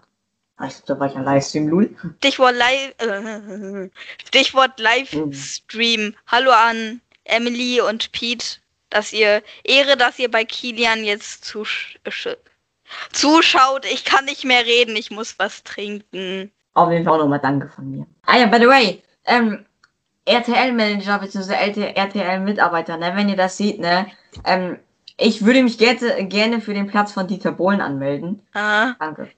Ah, 0.57 0.67
Ich 0.67 0.75
glaube, 0.85 0.87
da 0.95 1.01
war 1.01 1.07
ich 1.11 1.17
ein 1.17 1.25
Livestream, 1.25 1.69
Lul. 1.69 1.97
Stichwort 2.19 2.55
Live. 2.57 2.95
Äh, 2.99 3.91
Stichwort 4.27 4.81
Livestream. 4.81 6.15
Hallo 6.27 6.51
an 6.51 7.01
Emily 7.25 7.81
und 7.81 8.11
Pete, 8.13 8.57
dass 8.91 9.13
ihr 9.13 9.43
Ehre, 9.65 9.97
dass 9.97 10.19
ihr 10.19 10.31
bei 10.31 10.45
Kilian 10.45 11.05
jetzt 11.05 11.45
zusch 11.45 11.99
sch- 12.07 12.37
zuschaut. 13.13 13.85
Ich 13.87 14.05
kann 14.05 14.25
nicht 14.25 14.45
mehr 14.45 14.65
reden, 14.65 14.97
ich 14.97 15.11
muss 15.11 15.39
was 15.39 15.63
trinken. 15.63 16.51
Auf 16.75 16.91
jeden 16.91 17.05
Fall 17.05 17.15
auch 17.15 17.23
nochmal 17.23 17.41
Danke 17.41 17.69
von 17.69 17.91
mir. 17.91 18.07
Ah 18.27 18.39
ja, 18.39 18.47
by 18.47 18.59
the 18.59 18.67
way, 18.69 19.03
ähm, 19.27 19.65
RTL-Manager 20.25 21.19
bzw. 21.19 21.55
RTL-Mitarbeiter, 21.95 22.97
ne, 22.97 23.13
wenn 23.15 23.29
ihr 23.29 23.37
das 23.37 23.57
seht, 23.57 23.79
ne, 23.79 24.07
ähm, 24.45 24.79
ich 25.19 25.45
würde 25.45 25.63
mich 25.63 25.79
gerne, 25.79 26.27
gerne 26.27 26.61
für 26.61 26.75
den 26.75 26.87
Platz 26.87 27.13
von 27.13 27.27
Dieter 27.27 27.53
Bohlen 27.53 27.81
anmelden. 27.81 28.41
Äh, 28.55 28.93
Danke. 28.99 29.31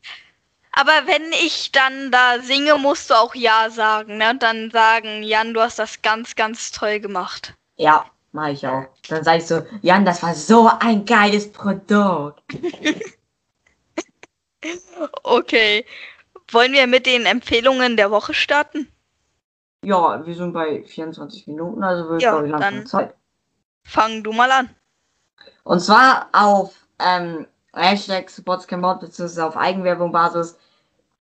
aber 0.72 0.92
wenn 1.06 1.32
ich 1.44 1.72
dann 1.72 2.10
da 2.10 2.38
singe, 2.40 2.76
musst 2.76 3.10
du 3.10 3.14
auch 3.14 3.34
Ja 3.34 3.70
sagen, 3.70 4.18
ne? 4.18 4.30
Und 4.30 4.42
dann 4.42 4.70
sagen, 4.70 5.22
Jan, 5.22 5.52
du 5.54 5.60
hast 5.60 5.78
das 5.78 6.00
ganz, 6.02 6.36
ganz 6.36 6.70
toll 6.70 7.00
gemacht. 7.00 7.54
Ja, 7.76 8.06
mache 8.32 8.52
ich 8.52 8.66
auch. 8.66 8.84
Dann 9.08 9.24
sage 9.24 9.38
ich 9.38 9.46
so, 9.46 9.62
Jan, 9.82 10.04
das 10.04 10.22
war 10.22 10.34
so 10.34 10.70
ein 10.80 11.04
geiles 11.04 11.50
Produkt. 11.50 12.42
Okay. 15.22 15.84
Wollen 16.50 16.72
wir 16.72 16.86
mit 16.86 17.06
den 17.06 17.26
Empfehlungen 17.26 17.96
der 17.96 18.10
Woche 18.10 18.34
starten? 18.34 18.88
Ja, 19.82 20.24
wir 20.24 20.34
sind 20.34 20.52
bei 20.52 20.82
24 20.84 21.46
Minuten, 21.46 21.82
also 21.82 22.08
wird 22.10 22.22
Ja, 22.22 22.30
glaube 22.32 22.46
ich 22.46 22.52
langsam 22.52 22.86
Zeit. 22.86 23.14
Fang 23.82 24.22
du 24.22 24.32
mal 24.32 24.50
an. 24.50 24.70
Und 25.62 25.80
zwar 25.80 26.28
auf 26.32 26.74
ähm, 26.98 27.46
Hashtag 27.74 28.30
Sportscamot 28.30 29.00
bzw. 29.00 29.42
auf 29.42 29.56
Eigenwerbung-Basis 29.56 30.56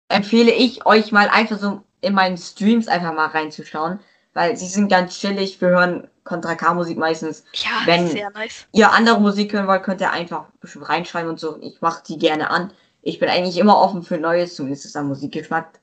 empfehle 0.10 0.52
ich 0.52 0.86
euch 0.86 1.12
mal 1.12 1.28
einfach 1.30 1.60
so 1.60 1.84
in 2.02 2.14
meinen 2.14 2.38
Streams 2.38 2.88
einfach 2.88 3.14
mal 3.14 3.28
reinzuschauen, 3.28 4.00
weil 4.34 4.56
sie 4.56 4.68
sind 4.68 4.88
ganz 4.90 5.20
chillig. 5.20 5.60
Wir 5.60 5.70
hören 5.70 6.08
Contra 6.24 6.56
K-Musik 6.56 6.98
meistens. 6.98 7.44
Ja, 7.54 7.70
Wenn- 7.86 8.08
sehr 8.08 8.30
nice. 8.32 8.68
Ihr 8.72 8.92
andere 8.92 9.20
Musik 9.20 9.54
hören 9.54 9.68
wollt, 9.68 9.84
könnt 9.84 10.02
ihr 10.02 10.12
einfach 10.12 10.46
ein 10.46 10.60
bisschen 10.62 10.84
reinschreiben 10.84 11.30
und 11.30 11.40
so. 11.40 11.58
Ich 11.62 11.82
mache 11.82 12.04
die 12.08 12.18
gerne 12.18 12.50
an. 12.50 12.72
Ich 13.08 13.20
bin 13.20 13.30
eigentlich 13.30 13.58
immer 13.58 13.80
offen 13.80 14.04
für 14.04 14.18
Neues, 14.18 14.56
zumindest 14.56 14.84
ist 14.84 14.98
am 14.98 15.08
Musikgeschmack. 15.08 15.80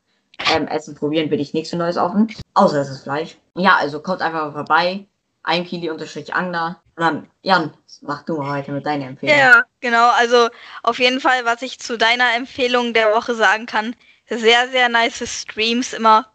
Ähm, 0.53 0.69
Essen 0.69 0.95
probieren 0.95 1.31
bin 1.31 1.41
ich 1.41 1.55
nichts 1.55 1.71
für 1.71 1.77
Neues 1.77 1.97
offen. 1.97 2.31
Außer 2.53 2.83
es 2.83 2.91
ist 2.91 3.05
Fleisch. 3.05 3.39
Ja, 3.55 3.77
also 3.77 4.01
kommt 4.01 4.21
einfach 4.21 4.53
vorbei. 4.53 5.07
Ein 5.43 5.65
Kili 5.65 5.89
unterstrich 5.89 6.35
Angler. 6.35 6.83
Und 6.97 7.03
dann, 7.03 7.31
Jan, 7.41 7.73
mach 8.03 8.25
du 8.25 8.37
mal 8.37 8.51
weiter 8.51 8.73
mit 8.73 8.85
deiner 8.85 9.07
Empfehlung. 9.07 9.39
Ja, 9.39 9.63
genau. 9.81 10.11
Also 10.11 10.51
auf 10.83 10.99
jeden 10.99 11.19
Fall, 11.19 11.47
was 11.47 11.63
ich 11.63 11.81
zu 11.81 11.97
deiner 11.97 12.35
Empfehlung 12.37 12.93
der 12.93 13.15
Woche 13.15 13.35
sagen 13.35 13.65
kann, 13.65 13.97
sehr, 14.29 14.69
sehr 14.69 14.91
nice 14.91 15.25
Streams 15.27 15.95
immer. 15.95 16.27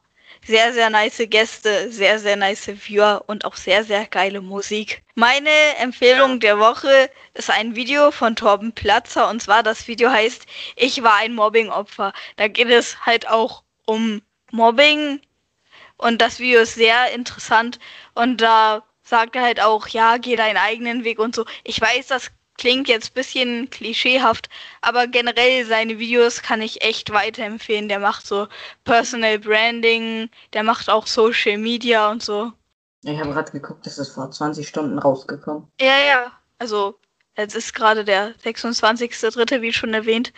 Sehr, 0.45 0.73
sehr 0.73 0.89
nice 0.89 1.21
Gäste, 1.29 1.91
sehr, 1.91 2.19
sehr 2.19 2.35
nice 2.35 2.67
Viewer 2.67 3.23
und 3.27 3.45
auch 3.45 3.55
sehr, 3.55 3.83
sehr 3.83 4.05
geile 4.07 4.41
Musik. 4.41 5.03
Meine 5.15 5.49
Empfehlung 5.79 6.39
der 6.39 6.59
Woche 6.59 7.09
ist 7.33 7.49
ein 7.49 7.75
Video 7.75 8.11
von 8.11 8.35
Torben 8.35 8.73
Platzer 8.73 9.29
und 9.29 9.41
zwar 9.41 9.63
das 9.63 9.87
Video 9.87 10.09
heißt 10.09 10.45
Ich 10.75 11.03
war 11.03 11.15
ein 11.15 11.35
Mobbing-Opfer. 11.35 12.13
Da 12.37 12.47
geht 12.47 12.69
es 12.69 13.05
halt 13.05 13.27
auch 13.27 13.63
um 13.85 14.21
Mobbing 14.51 15.21
und 15.97 16.21
das 16.21 16.39
Video 16.39 16.61
ist 16.61 16.75
sehr 16.75 17.11
interessant 17.11 17.79
und 18.15 18.41
da 18.41 18.83
sagt 19.03 19.35
er 19.35 19.41
halt 19.41 19.59
auch, 19.59 19.87
ja, 19.87 20.17
geh 20.17 20.35
deinen 20.35 20.57
eigenen 20.57 21.03
Weg 21.03 21.19
und 21.19 21.35
so. 21.35 21.45
Ich 21.63 21.81
weiß, 21.81 22.07
das 22.07 22.31
klingt 22.59 22.89
jetzt 22.89 23.11
ein 23.11 23.13
bisschen 23.13 23.69
klischeehaft, 23.69 24.49
aber 24.81 25.07
generell 25.07 25.65
seine 25.65 25.97
Videos 25.97 26.41
kann 26.41 26.61
ich 26.61 26.83
echt 26.83 27.11
weiterempfehlen. 27.11 27.87
Der 27.87 27.99
macht 27.99 28.27
so 28.27 28.47
Personal 28.83 29.39
Branding, 29.39 30.29
der 30.53 30.63
macht 30.63 30.89
auch 30.89 31.07
Social 31.07 31.57
Media 31.57 32.11
und 32.11 32.21
so. 32.21 32.51
Ich 33.03 33.17
habe 33.17 33.31
gerade 33.31 33.51
geguckt, 33.53 33.85
das 33.85 33.97
ist 33.97 34.09
vor 34.09 34.29
20 34.29 34.67
Stunden 34.67 34.99
rausgekommen. 34.99 35.71
Ja, 35.79 35.97
ja. 36.05 36.31
Also, 36.57 36.99
jetzt 37.37 37.55
ist 37.55 37.73
gerade 37.73 38.03
der 38.03 38.35
26.3., 38.35 39.61
wie 39.61 39.71
schon 39.71 39.93
erwähnt. 39.93 40.33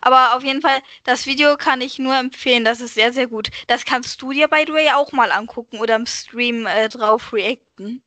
Aber 0.00 0.36
auf 0.36 0.44
jeden 0.44 0.62
Fall, 0.62 0.78
das 1.02 1.26
Video 1.26 1.56
kann 1.56 1.80
ich 1.80 1.98
nur 1.98 2.16
empfehlen. 2.16 2.64
Das 2.64 2.80
ist 2.80 2.94
sehr, 2.94 3.12
sehr 3.12 3.26
gut. 3.26 3.50
Das 3.66 3.84
kannst 3.84 4.22
du 4.22 4.30
dir, 4.30 4.46
by 4.46 4.62
the 4.64 4.72
way, 4.72 4.90
auch 4.90 5.10
mal 5.10 5.32
angucken 5.32 5.80
oder 5.80 5.96
im 5.96 6.06
Stream 6.06 6.66
äh, 6.66 6.88
drauf 6.88 7.32
reacten. 7.32 8.04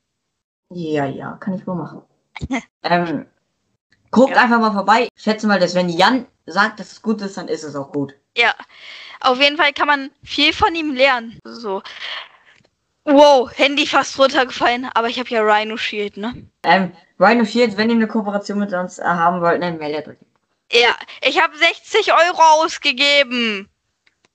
Ja, 0.69 1.05
ja, 1.05 1.33
kann 1.33 1.55
ich 1.55 1.67
wohl 1.67 1.75
machen. 1.75 2.01
ähm, 2.83 3.25
guckt 4.11 4.31
ja. 4.31 4.41
einfach 4.41 4.59
mal 4.59 4.73
vorbei. 4.73 5.07
Ich 5.15 5.23
schätze 5.23 5.47
mal, 5.47 5.59
dass 5.59 5.75
wenn 5.75 5.89
Jan 5.89 6.27
sagt, 6.45 6.79
dass 6.79 6.91
es 6.91 7.01
gut 7.01 7.21
ist, 7.21 7.37
dann 7.37 7.47
ist 7.47 7.63
es 7.63 7.75
auch 7.75 7.91
gut. 7.91 8.15
Ja, 8.35 8.53
auf 9.19 9.39
jeden 9.39 9.57
Fall 9.57 9.73
kann 9.73 9.87
man 9.87 10.11
viel 10.23 10.53
von 10.53 10.73
ihm 10.75 10.93
lernen. 10.93 11.39
So. 11.43 11.81
Wow, 13.03 13.49
Handy 13.55 13.87
fast 13.87 14.19
runtergefallen, 14.19 14.89
aber 14.93 15.07
ich 15.07 15.17
habe 15.17 15.29
ja 15.29 15.41
Rhino 15.41 15.77
Shield, 15.77 16.17
ne? 16.17 16.45
Ähm, 16.63 16.91
Rhino 17.19 17.45
Shield, 17.45 17.77
wenn 17.77 17.89
ihr 17.89 17.95
eine 17.95 18.07
Kooperation 18.07 18.59
mit 18.59 18.73
uns 18.73 18.99
haben 18.99 19.41
wollt, 19.41 19.63
dann 19.63 19.77
meldet 19.77 20.07
euch. 20.07 20.17
Ja, 20.71 20.93
ich 21.21 21.41
habe 21.41 21.55
60 21.57 22.11
Euro 22.11 22.41
ausgegeben. 22.61 23.69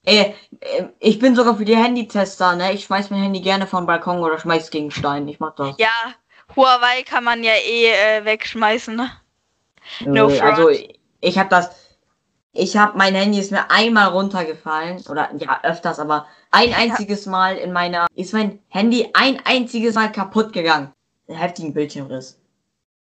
Ey, 0.04 0.34
äh, 0.60 0.84
ich 0.98 1.18
bin 1.18 1.36
sogar 1.36 1.56
für 1.56 1.64
die 1.64 1.76
Handytester, 1.76 2.56
ne? 2.56 2.72
Ich 2.72 2.84
schmeiß 2.84 3.10
mein 3.10 3.22
Handy 3.22 3.40
gerne 3.40 3.66
vom 3.66 3.86
Balkon 3.86 4.20
oder 4.20 4.38
schmeiß 4.38 4.70
gegen 4.70 4.90
Stein. 4.90 5.28
Ich 5.28 5.38
mach 5.38 5.54
das. 5.54 5.76
Ja, 5.78 5.92
Huawei 6.56 7.02
kann 7.02 7.24
man 7.24 7.44
ja 7.44 7.52
eh 7.52 7.92
äh, 7.92 8.24
wegschmeißen, 8.24 8.96
ne? 8.96 9.10
No 10.00 10.28
front. 10.28 10.42
Also 10.42 10.68
ich 11.20 11.38
habe 11.38 11.48
das, 11.48 11.70
ich 12.52 12.76
habe 12.76 12.96
mein 12.98 13.14
Handy 13.14 13.38
ist 13.38 13.50
mir 13.50 13.70
einmal 13.70 14.08
runtergefallen 14.08 15.02
oder 15.08 15.30
ja 15.38 15.60
öfters, 15.62 15.98
aber 15.98 16.26
ein 16.50 16.72
einziges 16.74 17.26
Mal 17.26 17.56
in 17.56 17.72
meiner 17.72 18.06
ist 18.14 18.32
mein 18.32 18.58
Handy 18.68 19.08
ein 19.14 19.40
einziges 19.44 19.94
Mal 19.94 20.10
kaputt 20.12 20.52
gegangen. 20.52 20.92
Einen 21.28 21.38
heftigen 21.38 21.72
Bildschirmriss. 21.72 22.38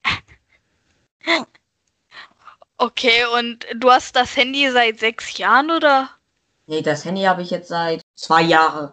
Okay, 2.76 3.24
und 3.38 3.64
du 3.76 3.90
hast 3.90 4.16
das 4.16 4.36
Handy 4.36 4.68
seit 4.70 4.98
sechs 4.98 5.38
Jahren 5.38 5.70
oder? 5.70 6.10
Nee, 6.66 6.82
das 6.82 7.04
Handy 7.04 7.22
habe 7.22 7.40
ich 7.40 7.50
jetzt 7.50 7.68
seit 7.68 8.02
zwei 8.16 8.42
Jahren. 8.42 8.92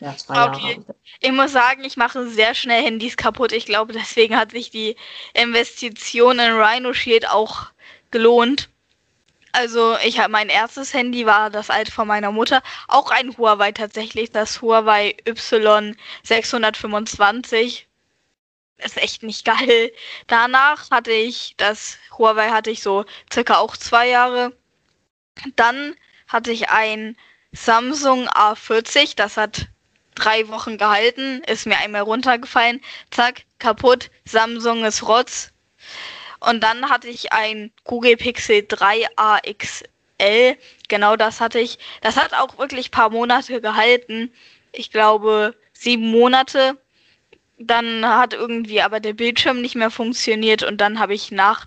Ja, 0.00 0.16
zwei 0.16 0.46
okay. 0.46 0.72
Jahre. 0.72 0.94
Ich 1.20 1.32
muss 1.32 1.52
sagen, 1.52 1.84
ich 1.84 1.96
mache 1.96 2.28
sehr 2.28 2.54
schnell 2.54 2.84
Handys 2.84 3.16
kaputt. 3.16 3.52
Ich 3.52 3.64
glaube, 3.66 3.92
deswegen 3.92 4.36
hat 4.36 4.52
sich 4.52 4.70
die 4.70 4.94
Investition 5.34 6.38
in 6.38 6.52
Rhino 6.52 6.92
Shield 6.92 7.28
auch 7.28 7.66
gelohnt. 8.10 8.68
Also, 9.52 9.96
ich 10.04 10.18
habe 10.20 10.30
mein 10.30 10.50
erstes 10.50 10.92
Handy 10.94 11.26
war 11.26 11.50
das 11.50 11.70
alte 11.70 11.90
von 11.90 12.06
meiner 12.06 12.30
Mutter, 12.30 12.62
auch 12.86 13.10
ein 13.10 13.36
Huawei 13.36 13.72
tatsächlich, 13.72 14.30
das 14.30 14.62
Huawei 14.62 15.16
Y625. 15.24 17.86
Ist 18.76 18.98
echt 18.98 19.24
nicht 19.24 19.44
geil. 19.44 19.90
Danach 20.28 20.92
hatte 20.92 21.10
ich 21.10 21.54
das 21.56 21.98
Huawei 22.16 22.50
hatte 22.50 22.70
ich 22.70 22.80
so 22.82 23.04
circa 23.32 23.56
auch 23.56 23.76
zwei 23.76 24.08
Jahre. 24.08 24.52
Dann 25.56 25.96
hatte 26.28 26.52
ich 26.52 26.70
ein 26.70 27.16
Samsung 27.52 28.28
A40, 28.28 29.16
das 29.16 29.36
hat 29.36 29.66
drei 30.18 30.48
Wochen 30.48 30.78
gehalten, 30.78 31.42
ist 31.46 31.66
mir 31.66 31.78
einmal 31.78 32.02
runtergefallen, 32.02 32.80
zack, 33.10 33.44
kaputt, 33.58 34.10
Samsung 34.24 34.84
ist 34.84 35.06
Rotz. 35.06 35.52
Und 36.40 36.62
dann 36.62 36.88
hatte 36.90 37.08
ich 37.08 37.32
ein 37.32 37.72
Google 37.84 38.16
Pixel 38.16 38.64
3 38.66 39.06
AXL, 39.16 40.56
genau 40.88 41.16
das 41.16 41.40
hatte 41.40 41.58
ich. 41.58 41.78
Das 42.00 42.16
hat 42.16 42.34
auch 42.34 42.58
wirklich 42.58 42.90
paar 42.90 43.10
Monate 43.10 43.60
gehalten. 43.60 44.32
Ich 44.72 44.90
glaube 44.90 45.54
sieben 45.72 46.10
Monate. 46.10 46.76
Dann 47.58 48.06
hat 48.06 48.34
irgendwie 48.34 48.82
aber 48.82 49.00
der 49.00 49.14
Bildschirm 49.14 49.60
nicht 49.60 49.74
mehr 49.74 49.90
funktioniert 49.90 50.62
und 50.62 50.80
dann 50.80 51.00
habe 51.00 51.14
ich 51.14 51.32
nach 51.32 51.66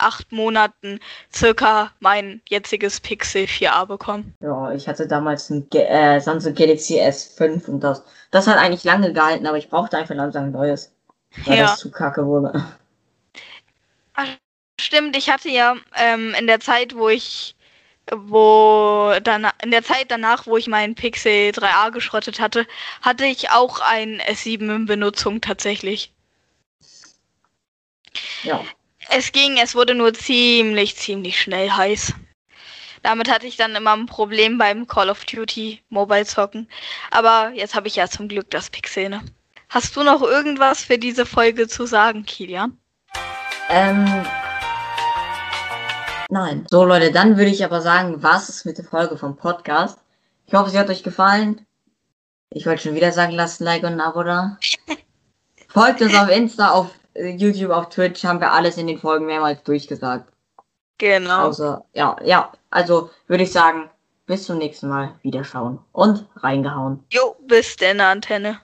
acht 0.00 0.32
Monaten 0.32 1.00
circa 1.32 1.92
mein 2.00 2.40
jetziges 2.48 3.00
Pixel 3.00 3.44
4a 3.44 3.86
bekommen. 3.86 4.34
Ja, 4.40 4.72
ich 4.72 4.88
hatte 4.88 5.06
damals 5.06 5.50
ein 5.50 5.70
äh, 5.72 6.20
Samsung 6.20 6.54
Galaxy 6.54 7.00
S5 7.00 7.68
und 7.68 7.80
das, 7.80 8.02
das 8.30 8.46
hat 8.46 8.56
eigentlich 8.56 8.84
lange 8.84 9.12
gehalten, 9.12 9.46
aber 9.46 9.58
ich 9.58 9.68
brauchte 9.68 9.96
einfach 9.98 10.14
langsam 10.14 10.44
ein 10.44 10.52
neues, 10.52 10.92
weil 11.44 11.58
ja. 11.58 11.62
das 11.64 11.78
zu 11.78 11.90
kacke 11.90 12.26
wurde. 12.26 12.52
Ach, 14.14 14.28
stimmt, 14.80 15.16
ich 15.16 15.30
hatte 15.30 15.48
ja 15.48 15.76
ähm, 15.96 16.34
in 16.38 16.46
der 16.46 16.60
Zeit, 16.60 16.94
wo 16.94 17.08
ich 17.08 17.54
wo 18.12 19.12
dann 19.22 19.46
in 19.62 19.70
der 19.70 19.84
Zeit 19.84 20.10
danach, 20.10 20.46
wo 20.46 20.56
ich 20.56 20.66
meinen 20.66 20.94
Pixel 20.94 21.50
3a 21.50 21.90
geschrottet 21.90 22.40
hatte, 22.40 22.66
hatte 23.02 23.24
ich 23.24 23.50
auch 23.50 23.80
ein 23.80 24.20
S7 24.20 24.74
in 24.74 24.86
Benutzung 24.86 25.40
tatsächlich. 25.40 26.12
Ja. 28.42 28.64
Es 29.12 29.32
ging, 29.32 29.58
es 29.58 29.74
wurde 29.74 29.96
nur 29.96 30.14
ziemlich, 30.14 30.94
ziemlich 30.94 31.40
schnell 31.40 31.68
heiß. 31.68 32.14
Damit 33.02 33.28
hatte 33.28 33.48
ich 33.48 33.56
dann 33.56 33.74
immer 33.74 33.96
ein 33.96 34.06
Problem 34.06 34.56
beim 34.56 34.86
Call 34.86 35.10
of 35.10 35.24
Duty 35.24 35.82
Mobile 35.88 36.24
Zocken. 36.24 36.68
Aber 37.10 37.50
jetzt 37.52 37.74
habe 37.74 37.88
ich 37.88 37.96
ja 37.96 38.08
zum 38.08 38.28
Glück 38.28 38.48
das 38.50 38.70
Pixel. 38.70 39.08
Ne? 39.08 39.20
Hast 39.68 39.96
du 39.96 40.04
noch 40.04 40.22
irgendwas 40.22 40.84
für 40.84 40.96
diese 40.96 41.26
Folge 41.26 41.66
zu 41.66 41.86
sagen, 41.86 42.24
Kilian? 42.24 42.78
Ähm. 43.68 44.24
Nein. 46.28 46.64
So, 46.70 46.84
Leute, 46.84 47.10
dann 47.10 47.36
würde 47.36 47.50
ich 47.50 47.64
aber 47.64 47.80
sagen, 47.80 48.22
was 48.22 48.48
ist 48.48 48.64
mit 48.64 48.78
der 48.78 48.84
Folge 48.84 49.16
vom 49.16 49.36
Podcast? 49.36 49.98
Ich 50.46 50.54
hoffe, 50.54 50.70
sie 50.70 50.78
hat 50.78 50.88
euch 50.88 51.02
gefallen. 51.02 51.66
Ich 52.50 52.64
wollte 52.64 52.84
schon 52.84 52.94
wieder 52.94 53.10
sagen, 53.10 53.32
lasst 53.32 53.60
ein 53.60 53.64
Like 53.64 53.82
und 53.82 53.94
ein 53.94 54.00
Abo 54.00 54.22
da. 54.22 54.56
Folgt 55.68 56.00
uns 56.00 56.14
auf 56.14 56.28
Insta, 56.28 56.70
auf 56.70 56.90
YouTube, 57.14 57.70
auf 57.70 57.88
Twitch 57.88 58.24
haben 58.24 58.40
wir 58.40 58.52
alles 58.52 58.76
in 58.76 58.86
den 58.86 58.98
Folgen 58.98 59.26
mehrmals 59.26 59.62
durchgesagt. 59.62 60.32
Genau. 60.98 61.46
Also, 61.46 61.78
ja, 61.94 62.16
ja. 62.24 62.52
Also 62.70 63.10
würde 63.26 63.44
ich 63.44 63.52
sagen, 63.52 63.90
bis 64.26 64.44
zum 64.44 64.58
nächsten 64.58 64.88
Mal. 64.88 65.14
Wiederschauen 65.22 65.80
und 65.92 66.26
reingehauen. 66.36 67.04
Jo, 67.10 67.36
bis 67.46 67.76
denn, 67.76 68.00
Antenne. 68.00 68.60